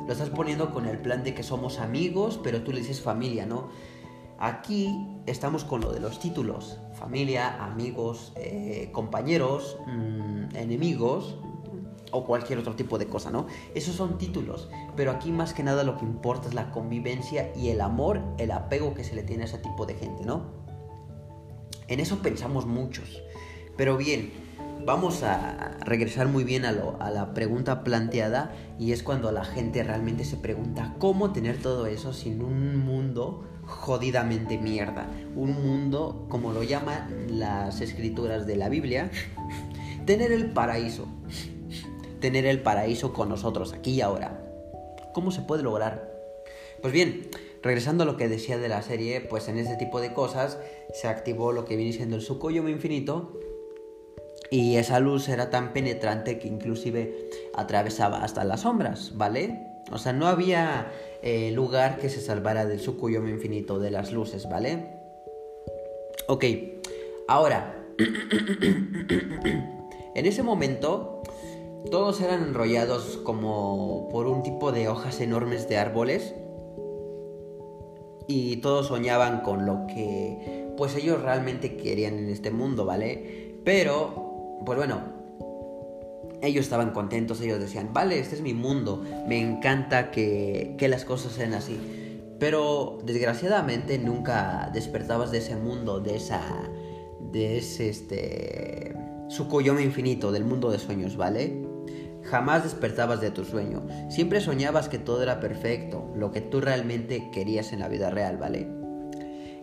lo 0.07 0.13
estás 0.13 0.31
poniendo 0.31 0.71
con 0.73 0.87
el 0.87 0.99
plan 0.99 1.23
de 1.23 1.35
que 1.35 1.43
somos 1.43 1.79
amigos, 1.79 2.41
pero 2.43 2.63
tú 2.63 2.73
le 2.73 2.81
dices 2.81 3.03
familia, 3.03 3.45
¿no? 3.45 3.69
Aquí 4.39 5.07
estamos 5.27 5.65
con 5.65 5.83
lo 5.83 5.93
de 5.93 6.01
los 6.01 6.19
títulos, 6.21 6.79
familia, 6.95 7.63
amigos, 7.63 8.33
eh, 8.37 8.89
compañeros, 8.93 9.77
mm, 9.87 10.57
enemigos, 10.57 11.37
o 12.13 12.25
cualquier 12.25 12.59
otro 12.59 12.75
tipo 12.77 12.99
de 12.99 13.07
cosa, 13.07 13.31
¿no? 13.31 13.47
Esos 13.75 13.95
son 13.95 14.19
títulos, 14.19 14.69
pero 14.97 15.11
aquí 15.11 15.31
más 15.33 15.55
que 15.55 15.63
nada 15.63 15.85
lo 15.85 15.97
que 15.97 16.05
importa 16.05 16.49
es 16.49 16.55
la 16.55 16.71
convivencia 16.71 17.53
y 17.57 17.69
el 17.69 17.81
amor, 17.81 18.21
el 18.39 18.51
apego 18.51 18.95
que 18.95 19.05
se 19.05 19.15
le 19.15 19.23
tiene 19.23 19.45
a 19.45 19.47
ese 19.47 19.59
tipo 19.59 19.87
de 19.87 19.95
gente, 19.95 20.25
¿no? 20.25 20.61
En 21.89 22.01
eso 22.01 22.19
pensamos 22.19 22.67
muchos. 22.67 23.23
Pero 23.77 23.97
bien, 23.97 24.33
vamos 24.85 25.23
a 25.23 25.77
regresar 25.85 26.29
muy 26.29 26.45
bien 26.45 26.65
a, 26.65 26.73
la 26.73 27.35
pregunta 27.35 27.83
planteada 27.83 28.55
y 28.79 28.93
es 28.93 29.03
cuando 29.03 29.33
la 29.33 29.45
gente 29.45 29.83
realmente 29.83 30.25
se 30.25 30.37
pregunta 30.37 30.95
cómo 30.99 31.33
tener 31.33 31.59
todo 31.59 31.87
eso 31.87 32.13
sin 32.13 32.43
un 32.43 32.79
mundo 32.79 33.45
jodidamente 33.67 34.59
mierda. 34.59 35.09
Un 35.37 35.63
mundo, 35.63 36.27
como 36.29 36.53
lo 36.53 36.63
llaman 36.63 37.09
las 37.29 37.81
escrituras 37.81 38.47
de 38.47 38.57
la 38.57 38.69
Biblia, 38.69 39.11
tener 40.07 40.33
el 40.33 40.53
paraíso 40.53 41.07
tener 42.21 42.47
el 42.47 42.63
paraíso 42.63 43.13
con 43.13 43.29
nosotros, 43.29 43.73
aquí 43.73 43.93
y 43.93 44.01
ahora. 44.01 44.47
¿Cómo 45.13 45.31
se 45.31 45.43
puede 45.43 45.63
lograr? 45.63 46.11
Pues 46.81 46.93
bien, 46.93 47.29
regresando 47.63 48.05
a 48.05 48.07
lo 48.07 48.17
que 48.17 48.29
decía 48.29 48.59
de 48.59 48.69
la 48.69 48.83
serie, 48.83 49.21
pues 49.21 49.49
en 49.49 49.59
ese 49.59 49.77
tipo 49.77 50.01
de 50.01 50.13
cosas 50.13 50.59
se 50.95 51.09
activó 51.09 51.53
lo 51.53 51.65
que 51.65 51.77
viene 51.77 51.93
siendo 51.93 52.17
el 52.17 52.23
Sukoyomo 52.23 52.69
infinito 52.69 53.39
y 54.51 54.77
esa 54.77 54.99
luz 54.99 55.29
era 55.29 55.51
tan 55.51 55.73
penetrante 55.73 56.39
que 56.39 56.49
inclusive 56.49 57.29
atravesaba 57.55 58.25
hasta 58.25 58.45
las 58.45 58.63
sombras, 58.63 59.13
¿vale? 59.17 59.67
O 59.93 59.99
sea, 59.99 60.13
no 60.13 60.27
había 60.27 60.91
eh, 61.23 61.51
lugar 61.53 61.99
que 61.99 62.09
se 62.09 62.21
salvara 62.21 62.67
del 62.67 62.81
Sukuyomo 62.81 63.29
infinito, 63.29 63.79
de 63.79 63.91
las 63.91 64.13
luces, 64.13 64.49
¿vale? 64.49 64.87
Ok, 66.27 66.45
ahora, 67.29 67.77
en 70.15 70.27
ese 70.27 70.43
momento 70.43 71.23
todos 71.91 72.21
eran 72.21 72.43
enrollados 72.43 73.19
como 73.25 74.09
por 74.11 74.27
un 74.27 74.43
tipo 74.43 74.73
de 74.73 74.89
hojas 74.89 75.21
enormes 75.21 75.69
de 75.69 75.79
árboles 75.79 76.35
y 78.27 78.59
todos 78.59 78.89
soñaban 78.89 79.41
con 79.41 79.67
lo 79.67 79.87
que 79.87 80.73
pues 80.77 80.95
ellos 80.97 81.21
realmente 81.21 81.77
querían 81.77 82.19
en 82.19 82.29
este 82.31 82.51
mundo, 82.51 82.87
¿vale? 82.87 83.61
Pero, 83.65 84.61
pues 84.65 84.79
bueno, 84.79 85.03
ellos 86.41 86.65
estaban 86.65 86.93
contentos, 86.93 87.41
ellos 87.41 87.61
decían, 87.61 87.93
vale, 87.93 88.19
este 88.19 88.37
es 88.37 88.41
mi 88.41 88.55
mundo, 88.55 89.05
me 89.27 89.39
encanta 89.41 90.11
que, 90.11 90.77
que 90.79 90.89
las 90.89 91.05
cosas 91.05 91.33
sean 91.33 91.55
así. 91.55 91.79
Pero 92.39 92.99
desgraciadamente 93.05 93.99
nunca 93.99 94.71
despertabas 94.73 95.31
de 95.31 95.39
ese 95.39 95.57
mundo, 95.57 96.01
de 96.01 96.17
esa, 96.17 96.41
de 97.21 97.59
ese, 97.59 97.91
este, 97.91 98.95
su 99.29 99.49
coyome 99.49 99.83
infinito, 99.83 100.33
del 100.33 100.45
mundo 100.45 100.71
de 100.71 100.79
sueños, 100.79 101.17
¿vale? 101.17 101.70
Jamás 102.25 102.65
despertabas 102.65 103.21
de 103.21 103.31
tu 103.31 103.45
sueño. 103.45 103.87
Siempre 104.09 104.41
soñabas 104.41 104.89
que 104.89 104.99
todo 104.99 105.23
era 105.23 105.41
perfecto, 105.41 106.13
lo 106.15 106.31
que 106.31 106.41
tú 106.41 106.61
realmente 106.61 107.31
querías 107.31 107.73
en 107.73 107.81
la 107.81 107.89
vida 107.89 108.11
real, 108.11 108.37
¿vale? 108.37 108.69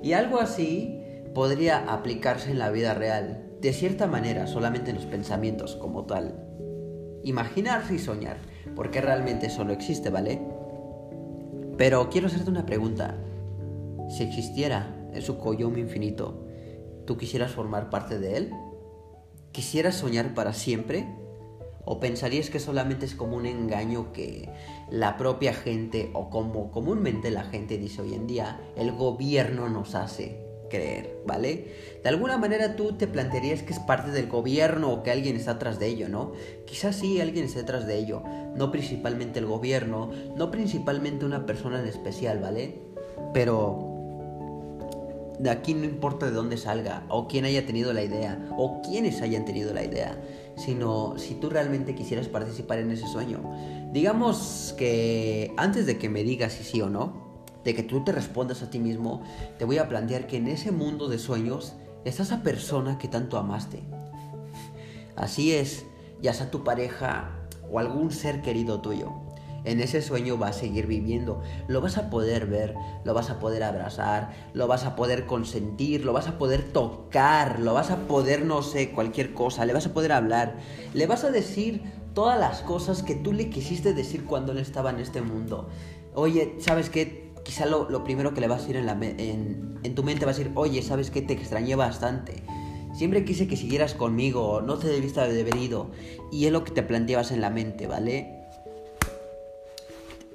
Y 0.02 0.14
algo 0.14 0.40
así 0.40 1.02
podría 1.34 1.92
aplicarse 1.92 2.52
en 2.52 2.60
la 2.60 2.72
vida 2.72 2.94
real, 2.94 3.44
de 3.62 3.74
cierta 3.74 4.08
manera, 4.08 4.48
solamente 4.48 4.92
en 4.92 4.98
los 4.98 5.06
pensamientos 5.06 5.76
como 5.76 6.06
tal. 6.06 6.44
Imaginarse 7.24 7.96
y 7.96 8.00
soñar, 8.00 8.38
porque 8.76 9.02
realmente 9.02 9.50
solo 9.50 9.74
existe, 9.74 10.10
¿vale? 10.10 10.42
Pero 11.78 12.10
quiero 12.10 12.28
hacerte 12.28 12.50
una 12.50 12.66
pregunta. 12.66 13.16
Si 14.10 14.24
existiera 14.24 14.96
el 15.14 15.22
Sukoyomi 15.22 15.82
infinito, 15.82 16.48
¿tú 17.06 17.18
quisieras 17.18 17.52
formar 17.52 17.90
parte 17.90 18.20
de 18.20 18.38
él? 18.38 18.52
¿Quisieras 19.52 19.96
soñar 19.96 20.34
para 20.34 20.54
siempre? 20.54 21.08
¿O 21.90 22.02
pensarías 22.02 22.50
que 22.50 22.60
solamente 22.60 23.06
es 23.06 23.16
como 23.16 23.38
un 23.38 23.46
engaño 23.46 24.12
que 24.12 24.50
la 24.92 25.16
propia 25.16 25.54
gente 25.54 26.12
o 26.14 26.30
como 26.30 26.70
comúnmente 26.70 27.32
la 27.32 27.46
gente 27.46 27.78
dice 27.78 28.02
hoy 28.02 28.14
en 28.14 28.28
día, 28.28 28.60
el 28.76 28.92
gobierno 28.92 29.70
nos 29.70 29.96
hace 29.96 30.46
creer, 30.70 31.22
¿vale? 31.26 31.74
De 32.04 32.10
alguna 32.10 32.38
manera 32.38 32.76
tú 32.76 32.98
te 32.98 33.08
plantearías 33.08 33.64
que 33.64 33.72
es 33.72 33.80
parte 33.80 34.12
del 34.12 34.28
gobierno 34.28 34.92
o 34.92 35.02
que 35.02 35.12
alguien 35.12 35.38
está 35.38 35.52
atrás 35.52 35.80
de 35.80 35.88
ello, 35.88 36.10
¿no? 36.10 36.34
Quizás 36.66 36.98
sí 36.98 37.22
alguien 37.22 37.46
esté 37.46 37.60
detrás 37.60 37.88
de 37.88 37.98
ello, 37.98 38.22
no 38.54 38.70
principalmente 38.70 39.40
el 39.40 39.46
gobierno, 39.46 40.12
no 40.36 40.52
principalmente 40.52 41.26
una 41.26 41.46
persona 41.46 41.80
en 41.80 41.88
especial, 41.88 42.40
¿vale? 42.40 42.82
Pero 43.34 43.98
de 45.40 45.50
aquí 45.50 45.74
no 45.74 45.86
importa 45.86 46.26
de 46.26 46.32
dónde 46.32 46.58
salga, 46.58 47.06
o 47.10 47.28
quién 47.28 47.46
haya 47.46 47.66
tenido 47.66 47.94
la 47.94 48.04
idea, 48.04 48.50
o 48.58 48.82
quiénes 48.82 49.22
hayan 49.22 49.46
tenido 49.46 49.74
la 49.74 49.84
idea, 49.84 50.18
sino 50.58 51.18
si 51.18 51.36
tú 51.36 51.50
realmente 51.50 51.96
quisieras 51.96 52.28
participar 52.28 52.80
en 52.80 52.92
ese 52.92 53.08
sueño. 53.08 53.40
Digamos 53.94 54.76
que 54.78 55.54
antes 55.56 55.86
de 55.86 55.98
que 55.98 56.10
me 56.10 56.24
digas 56.24 56.54
si 56.54 56.64
sí 56.64 56.82
o 56.82 56.90
no, 56.90 57.46
de 57.64 57.76
que 57.76 57.84
tú 57.84 58.04
te 58.04 58.12
respondas 58.12 58.62
a 58.64 58.70
ti 58.70 58.80
mismo, 58.80 59.22
te 59.58 59.66
voy 59.66 59.78
a 59.78 59.88
plantear 59.88 60.28
que 60.28 60.38
en 60.38 60.48
ese 60.48 60.72
mundo 60.72 61.08
de 61.08 61.20
sueños 61.20 61.74
está 62.04 62.24
esa 62.24 62.44
persona 62.44 62.98
que 62.98 63.08
tanto 63.08 63.38
amaste. 63.38 63.84
Así 65.16 65.54
es, 65.54 65.86
ya 66.22 66.34
sea 66.34 66.52
tu 66.52 66.64
pareja 66.64 67.48
o 67.72 67.80
algún 67.80 68.12
ser 68.12 68.42
querido 68.42 68.82
tuyo 68.82 69.27
en 69.68 69.82
ese 69.82 70.02
sueño 70.02 70.38
vas 70.38 70.56
a 70.56 70.60
seguir 70.62 70.88
viviendo. 70.88 71.42
Lo 71.68 71.82
vas 71.82 71.98
a 71.98 72.10
poder 72.10 72.48
ver, 72.48 72.74
lo 73.04 73.14
vas 73.14 73.30
a 73.30 73.38
poder 73.38 73.64
abrazar, 73.64 74.32
lo 74.54 74.66
vas 74.68 74.86
a 74.86 74.96
poder 74.96 75.26
consentir, 75.26 76.06
lo 76.06 76.14
vas 76.14 76.28
a 76.28 76.38
poder 76.38 76.64
tocar, 76.72 77.60
lo 77.60 77.74
vas 77.74 77.92
a 77.92 78.08
poder, 78.08 78.46
no 78.46 78.62
sé, 78.62 78.92
cualquier 78.92 79.34
cosa, 79.34 79.66
le 79.66 79.74
vas 79.74 79.86
a 79.86 79.94
poder 79.94 80.14
hablar, 80.14 80.56
le 80.94 81.06
vas 81.06 81.26
a 81.26 81.32
decir 81.32 81.82
todas 82.14 82.40
las 82.40 82.62
cosas 82.62 83.04
que 83.04 83.14
tú 83.14 83.34
le 83.34 83.50
quisiste 83.50 83.94
decir 83.94 84.26
cuando 84.26 84.54
él 84.54 84.60
estaba 84.60 84.90
en 84.90 85.00
este 85.00 85.22
mundo. 85.22 85.68
Oye, 86.14 86.56
¿sabes 86.60 86.90
qué? 86.90 87.34
Quizá 87.44 87.66
lo, 87.66 88.04
primero 88.06 88.34
que 88.34 88.40
le 88.40 88.48
vas 88.48 88.60
a 88.60 88.62
decir 88.62 88.78
en, 88.78 88.86
la, 88.86 88.94
en, 88.94 89.80
en 89.84 89.96
tu 89.96 90.04
mente 90.04 90.26
va 90.26 90.32
a 90.32 90.34
decir, 90.34 90.52
oye, 90.56 90.82
¿sabes 90.82 91.12
qué? 91.12 91.22
Te 91.22 91.34
extrañé 91.34 91.76
bastante. 91.76 92.42
Siempre 92.94 93.26
quise 93.26 93.48
que 93.48 93.58
siguieras 93.58 93.94
conmigo, 93.94 94.62
no 94.62 94.78
te 94.78 94.88
debiste 94.88 95.20
haber 95.20 95.56
ido. 95.58 95.92
Y 96.32 96.46
es 96.46 96.54
lo 96.54 96.64
que 96.64 96.72
te 96.72 96.84
planteabas 96.84 97.32
en 97.32 97.42
la 97.42 97.50
mente, 97.50 97.86
¿vale? 97.86 98.37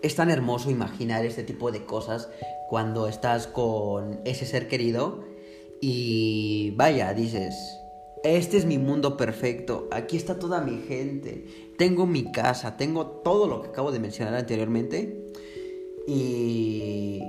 Es 0.02 0.16
tan 0.16 0.30
hermoso 0.30 0.70
imaginar 0.70 1.24
este 1.24 1.44
tipo 1.44 1.70
de 1.70 1.84
cosas 1.84 2.28
cuando 2.68 3.06
estás 3.06 3.46
con 3.46 4.20
ese 4.24 4.46
ser 4.46 4.68
querido 4.68 5.24
y 5.80 6.72
vaya, 6.72 7.12
dices, 7.14 7.54
este 8.24 8.56
es 8.56 8.66
mi 8.66 8.78
mundo 8.78 9.16
perfecto, 9.16 9.88
aquí 9.90 10.16
está 10.16 10.38
toda 10.38 10.60
mi 10.60 10.80
gente, 10.82 11.72
tengo 11.78 12.06
mi 12.06 12.30
casa, 12.30 12.76
tengo 12.76 13.06
todo 13.06 13.46
lo 13.46 13.62
que 13.62 13.68
acabo 13.68 13.92
de 13.92 14.00
mencionar 14.00 14.34
anteriormente 14.34 15.24
y 16.06 17.20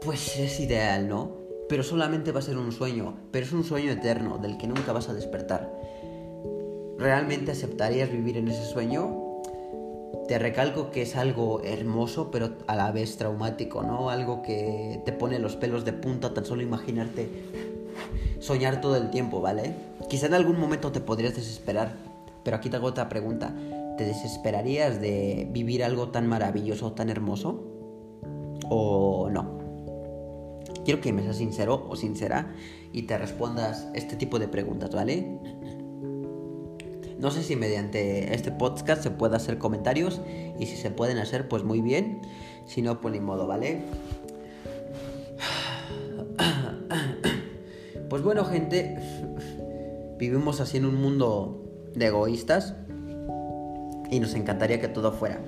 pues 0.00 0.38
es 0.38 0.60
ideal, 0.60 1.08
¿no? 1.08 1.36
Pero 1.68 1.82
solamente 1.82 2.30
va 2.30 2.38
a 2.38 2.42
ser 2.42 2.56
un 2.56 2.70
sueño, 2.70 3.16
pero 3.32 3.44
es 3.44 3.52
un 3.52 3.64
sueño 3.64 3.90
eterno 3.90 4.38
del 4.38 4.56
que 4.58 4.68
nunca 4.68 4.92
vas 4.92 5.08
a 5.08 5.14
despertar. 5.14 5.72
¿Realmente 6.98 7.50
aceptarías 7.50 8.10
vivir 8.10 8.36
en 8.36 8.48
ese 8.48 8.64
sueño? 8.64 9.25
Te 10.28 10.38
recalco 10.38 10.90
que 10.90 11.02
es 11.02 11.16
algo 11.16 11.62
hermoso, 11.62 12.30
pero 12.30 12.50
a 12.66 12.74
la 12.74 12.90
vez 12.90 13.16
traumático, 13.16 13.82
¿no? 13.82 14.10
Algo 14.10 14.42
que 14.42 15.00
te 15.04 15.12
pone 15.12 15.38
los 15.38 15.56
pelos 15.56 15.84
de 15.84 15.92
punta 15.92 16.34
tan 16.34 16.44
solo 16.44 16.62
imaginarte 16.62 17.28
soñar 18.40 18.80
todo 18.80 18.96
el 18.96 19.10
tiempo, 19.10 19.40
¿vale? 19.40 19.74
Quizá 20.08 20.26
en 20.26 20.34
algún 20.34 20.58
momento 20.58 20.92
te 20.92 21.00
podrías 21.00 21.34
desesperar, 21.36 21.94
pero 22.42 22.56
aquí 22.56 22.68
te 22.70 22.76
hago 22.76 22.88
otra 22.88 23.08
pregunta. 23.08 23.54
¿Te 23.96 24.04
desesperarías 24.04 25.00
de 25.00 25.48
vivir 25.50 25.82
algo 25.84 26.08
tan 26.08 26.26
maravilloso, 26.26 26.92
tan 26.92 27.08
hermoso? 27.08 27.76
o 28.68 29.28
no. 29.30 29.56
Quiero 30.84 31.00
que 31.00 31.12
me 31.12 31.22
seas 31.22 31.36
sincero 31.36 31.86
o 31.88 31.96
sincera 31.96 32.54
y 32.92 33.02
te 33.02 33.18
respondas 33.18 33.88
este 33.94 34.16
tipo 34.16 34.38
de 34.38 34.48
preguntas, 34.48 34.94
¿vale? 34.94 35.38
No 37.18 37.30
sé 37.30 37.42
si 37.42 37.56
mediante 37.56 38.34
este 38.34 38.52
podcast 38.52 39.02
se 39.02 39.10
puede 39.10 39.36
hacer 39.36 39.58
comentarios 39.58 40.20
y 40.58 40.66
si 40.66 40.76
se 40.76 40.90
pueden 40.90 41.18
hacer, 41.18 41.48
pues 41.48 41.64
muy 41.64 41.80
bien. 41.80 42.20
Si 42.66 42.82
no, 42.82 43.00
pues 43.00 43.12
ni 43.12 43.20
modo, 43.20 43.46
¿vale? 43.46 43.80
Pues 48.08 48.22
bueno, 48.22 48.44
gente, 48.44 48.98
vivimos 50.18 50.60
así 50.60 50.76
en 50.76 50.86
un 50.86 50.94
mundo 50.94 51.64
de 51.94 52.06
egoístas 52.06 52.74
y 54.10 54.20
nos 54.20 54.34
encantaría 54.34 54.80
que 54.80 54.88
todo 54.88 55.10
fuera. 55.12 55.40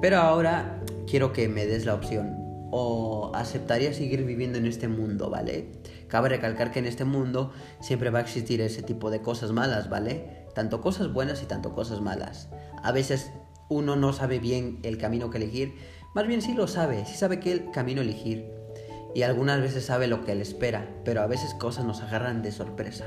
Pero 0.00 0.18
ahora 0.18 0.82
quiero 1.08 1.32
que 1.32 1.48
me 1.48 1.66
des 1.66 1.86
la 1.86 1.94
opción. 1.94 2.36
O 2.70 3.32
aceptaría 3.34 3.94
seguir 3.94 4.24
viviendo 4.24 4.58
en 4.58 4.66
este 4.66 4.88
mundo, 4.88 5.30
¿vale? 5.30 5.68
Cabe 6.08 6.28
recalcar 6.28 6.70
que 6.70 6.80
en 6.80 6.84
este 6.84 7.04
mundo 7.04 7.52
siempre 7.80 8.10
va 8.10 8.18
a 8.18 8.22
existir 8.22 8.60
ese 8.60 8.82
tipo 8.82 9.10
de 9.10 9.22
cosas 9.22 9.52
malas, 9.52 9.88
¿vale? 9.88 10.37
Tanto 10.58 10.80
cosas 10.80 11.12
buenas 11.12 11.40
y 11.44 11.46
tanto 11.46 11.72
cosas 11.72 12.00
malas. 12.00 12.48
A 12.82 12.90
veces 12.90 13.30
uno 13.68 13.94
no 13.94 14.12
sabe 14.12 14.40
bien 14.40 14.80
el 14.82 14.98
camino 14.98 15.30
que 15.30 15.38
elegir, 15.38 15.76
más 16.16 16.26
bien 16.26 16.42
sí 16.42 16.52
lo 16.52 16.66
sabe, 16.66 17.06
sí 17.06 17.14
sabe 17.14 17.38
qué 17.38 17.70
camino 17.70 18.00
elegir. 18.00 18.50
Y 19.14 19.22
algunas 19.22 19.60
veces 19.60 19.84
sabe 19.84 20.08
lo 20.08 20.24
que 20.24 20.34
le 20.34 20.42
espera, 20.42 20.88
pero 21.04 21.20
a 21.20 21.28
veces 21.28 21.54
cosas 21.54 21.84
nos 21.84 22.00
agarran 22.00 22.42
de 22.42 22.50
sorpresa. 22.50 23.04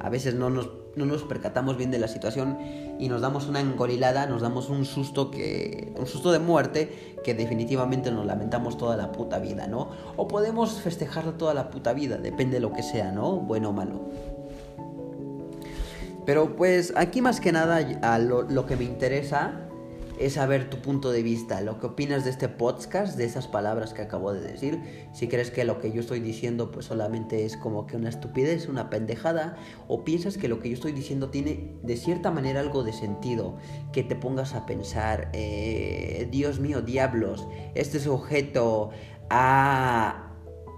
A 0.00 0.10
veces 0.10 0.34
no 0.34 0.50
nos, 0.50 0.68
no 0.96 1.06
nos 1.06 1.22
percatamos 1.22 1.76
bien 1.76 1.92
de 1.92 2.00
la 2.00 2.08
situación 2.08 2.58
y 2.98 3.08
nos 3.08 3.20
damos 3.20 3.46
una 3.46 3.60
engorilada, 3.60 4.26
nos 4.26 4.42
damos 4.42 4.68
un 4.68 4.84
susto 4.84 5.30
que. 5.30 5.94
un 5.96 6.08
susto 6.08 6.32
de 6.32 6.40
muerte 6.40 7.14
que 7.22 7.34
definitivamente 7.34 8.10
nos 8.10 8.26
lamentamos 8.26 8.76
toda 8.78 8.96
la 8.96 9.12
puta 9.12 9.38
vida, 9.38 9.68
¿no? 9.68 9.90
O 10.16 10.26
podemos 10.26 10.80
festejarlo 10.80 11.34
toda 11.34 11.54
la 11.54 11.70
puta 11.70 11.92
vida, 11.92 12.16
depende 12.16 12.54
de 12.54 12.60
lo 12.60 12.72
que 12.72 12.82
sea, 12.82 13.12
¿no? 13.12 13.36
Bueno 13.36 13.70
o 13.70 13.72
malo. 13.72 14.33
Pero 16.26 16.56
pues 16.56 16.92
aquí 16.96 17.20
más 17.20 17.40
que 17.40 17.52
nada 17.52 17.80
lo 18.18 18.66
que 18.66 18.76
me 18.76 18.84
interesa 18.84 19.64
es 20.18 20.34
saber 20.34 20.70
tu 20.70 20.78
punto 20.78 21.10
de 21.10 21.22
vista, 21.22 21.60
lo 21.60 21.80
que 21.80 21.86
opinas 21.86 22.24
de 22.24 22.30
este 22.30 22.48
podcast, 22.48 23.16
de 23.16 23.24
esas 23.24 23.48
palabras 23.48 23.94
que 23.94 24.02
acabo 24.02 24.32
de 24.32 24.40
decir. 24.40 25.08
Si 25.12 25.28
crees 25.28 25.50
que 25.50 25.64
lo 25.64 25.80
que 25.80 25.92
yo 25.92 26.00
estoy 26.00 26.20
diciendo 26.20 26.70
pues 26.70 26.86
solamente 26.86 27.44
es 27.44 27.56
como 27.56 27.86
que 27.86 27.96
una 27.96 28.08
estupidez, 28.08 28.68
una 28.68 28.90
pendejada, 28.90 29.56
o 29.88 30.04
piensas 30.04 30.38
que 30.38 30.48
lo 30.48 30.60
que 30.60 30.68
yo 30.68 30.74
estoy 30.74 30.92
diciendo 30.92 31.30
tiene 31.30 31.74
de 31.82 31.96
cierta 31.96 32.30
manera 32.30 32.60
algo 32.60 32.84
de 32.84 32.92
sentido, 32.92 33.56
que 33.92 34.02
te 34.02 34.14
pongas 34.14 34.54
a 34.54 34.66
pensar, 34.66 35.30
eh, 35.32 36.28
Dios 36.30 36.60
mío, 36.60 36.82
diablos, 36.82 37.46
este 37.74 37.98
sujeto 37.98 38.90
ha, 39.30 40.32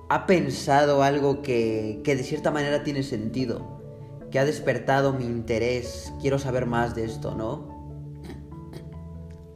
ha 0.08 0.26
pensado 0.26 1.02
algo 1.02 1.42
que, 1.42 2.00
que 2.04 2.16
de 2.16 2.22
cierta 2.22 2.50
manera 2.50 2.82
tiene 2.84 3.02
sentido, 3.02 3.75
que 4.30 4.38
ha 4.38 4.44
despertado 4.44 5.12
mi 5.12 5.24
interés, 5.24 6.12
quiero 6.20 6.38
saber 6.38 6.66
más 6.66 6.94
de 6.94 7.04
esto, 7.04 7.34
¿no? 7.34 7.74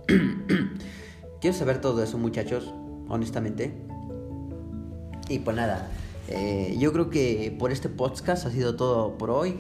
Quiero 1.40 1.56
saber 1.56 1.80
todo 1.80 2.02
eso, 2.02 2.18
muchachos, 2.18 2.74
honestamente. 3.08 3.72
Y 5.28 5.38
pues 5.38 5.56
nada, 5.56 5.88
eh, 6.28 6.76
yo 6.78 6.92
creo 6.92 7.08
que 7.08 7.54
por 7.58 7.72
este 7.72 7.88
podcast 7.88 8.44
ha 8.46 8.50
sido 8.50 8.76
todo 8.76 9.16
por 9.16 9.30
hoy. 9.30 9.56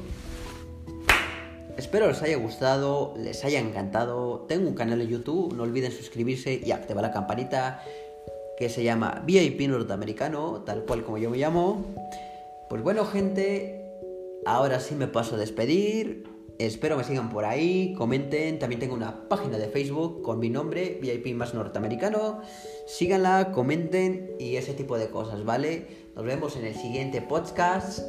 Espero 1.78 2.08
les 2.08 2.20
haya 2.20 2.36
gustado, 2.36 3.14
les 3.16 3.44
haya 3.44 3.58
encantado. 3.58 4.40
Tengo 4.48 4.68
un 4.68 4.74
canal 4.74 4.98
de 4.98 5.06
YouTube, 5.06 5.54
no 5.54 5.62
olviden 5.62 5.90
suscribirse 5.90 6.60
y 6.62 6.72
activar 6.72 7.02
la 7.02 7.12
campanita 7.12 7.82
que 8.58 8.68
se 8.68 8.84
llama 8.84 9.22
VIP 9.24 9.62
Norteamericano, 9.62 10.62
tal 10.66 10.84
cual 10.84 11.02
como 11.02 11.16
yo 11.16 11.30
me 11.30 11.38
llamo. 11.38 11.86
Pues 12.68 12.82
bueno, 12.82 13.06
gente, 13.06 13.79
ahora 14.46 14.80
sí 14.80 14.94
me 14.94 15.06
paso 15.06 15.36
a 15.36 15.38
despedir. 15.38 16.24
Espero 16.58 16.98
me 16.98 17.04
sigan 17.04 17.30
por 17.30 17.46
ahí, 17.46 17.94
comenten. 17.96 18.58
También 18.58 18.80
tengo 18.80 18.94
una 18.94 19.28
página 19.28 19.56
de 19.56 19.68
Facebook 19.68 20.20
con 20.22 20.38
mi 20.38 20.50
nombre, 20.50 20.98
VIP 21.00 21.34
más 21.34 21.54
norteamericano. 21.54 22.42
Síganla, 22.86 23.52
comenten 23.52 24.32
y 24.38 24.56
ese 24.56 24.74
tipo 24.74 24.98
de 24.98 25.08
cosas, 25.08 25.44
¿vale? 25.44 25.86
Nos 26.14 26.24
vemos 26.24 26.56
en 26.56 26.66
el 26.66 26.74
siguiente 26.74 27.22
podcast. 27.22 28.00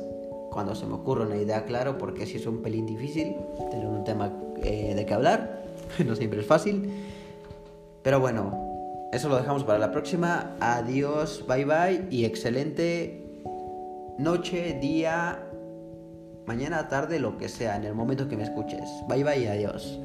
Cuando 0.51 0.75
se 0.75 0.85
me 0.85 0.95
ocurra 0.95 1.25
una 1.25 1.37
idea, 1.37 1.63
claro, 1.63 1.97
porque 1.97 2.25
si 2.25 2.35
es 2.35 2.45
un 2.45 2.61
pelín 2.61 2.85
difícil 2.85 3.35
tener 3.69 3.87
un 3.87 4.03
tema 4.03 4.33
eh, 4.61 4.93
de 4.95 5.05
que 5.05 5.13
hablar. 5.13 5.63
no 6.05 6.13
siempre 6.15 6.41
es 6.41 6.45
fácil. 6.45 6.89
Pero 8.03 8.19
bueno, 8.19 9.09
eso 9.13 9.29
lo 9.29 9.37
dejamos 9.37 9.63
para 9.63 9.79
la 9.79 9.93
próxima. 9.93 10.57
Adiós, 10.59 11.45
bye 11.47 11.63
bye 11.63 12.05
y 12.09 12.25
excelente 12.25 13.23
noche, 14.17 14.77
día 14.81 15.50
mañana, 16.51 16.89
tarde, 16.89 17.17
lo 17.17 17.37
que 17.37 17.47
sea, 17.47 17.77
en 17.77 17.85
el 17.85 17.93
momento 17.93 18.27
que 18.27 18.35
me 18.35 18.43
escuches. 18.43 18.83
Bye 19.07 19.23
bye, 19.23 19.47
adiós. 19.47 19.97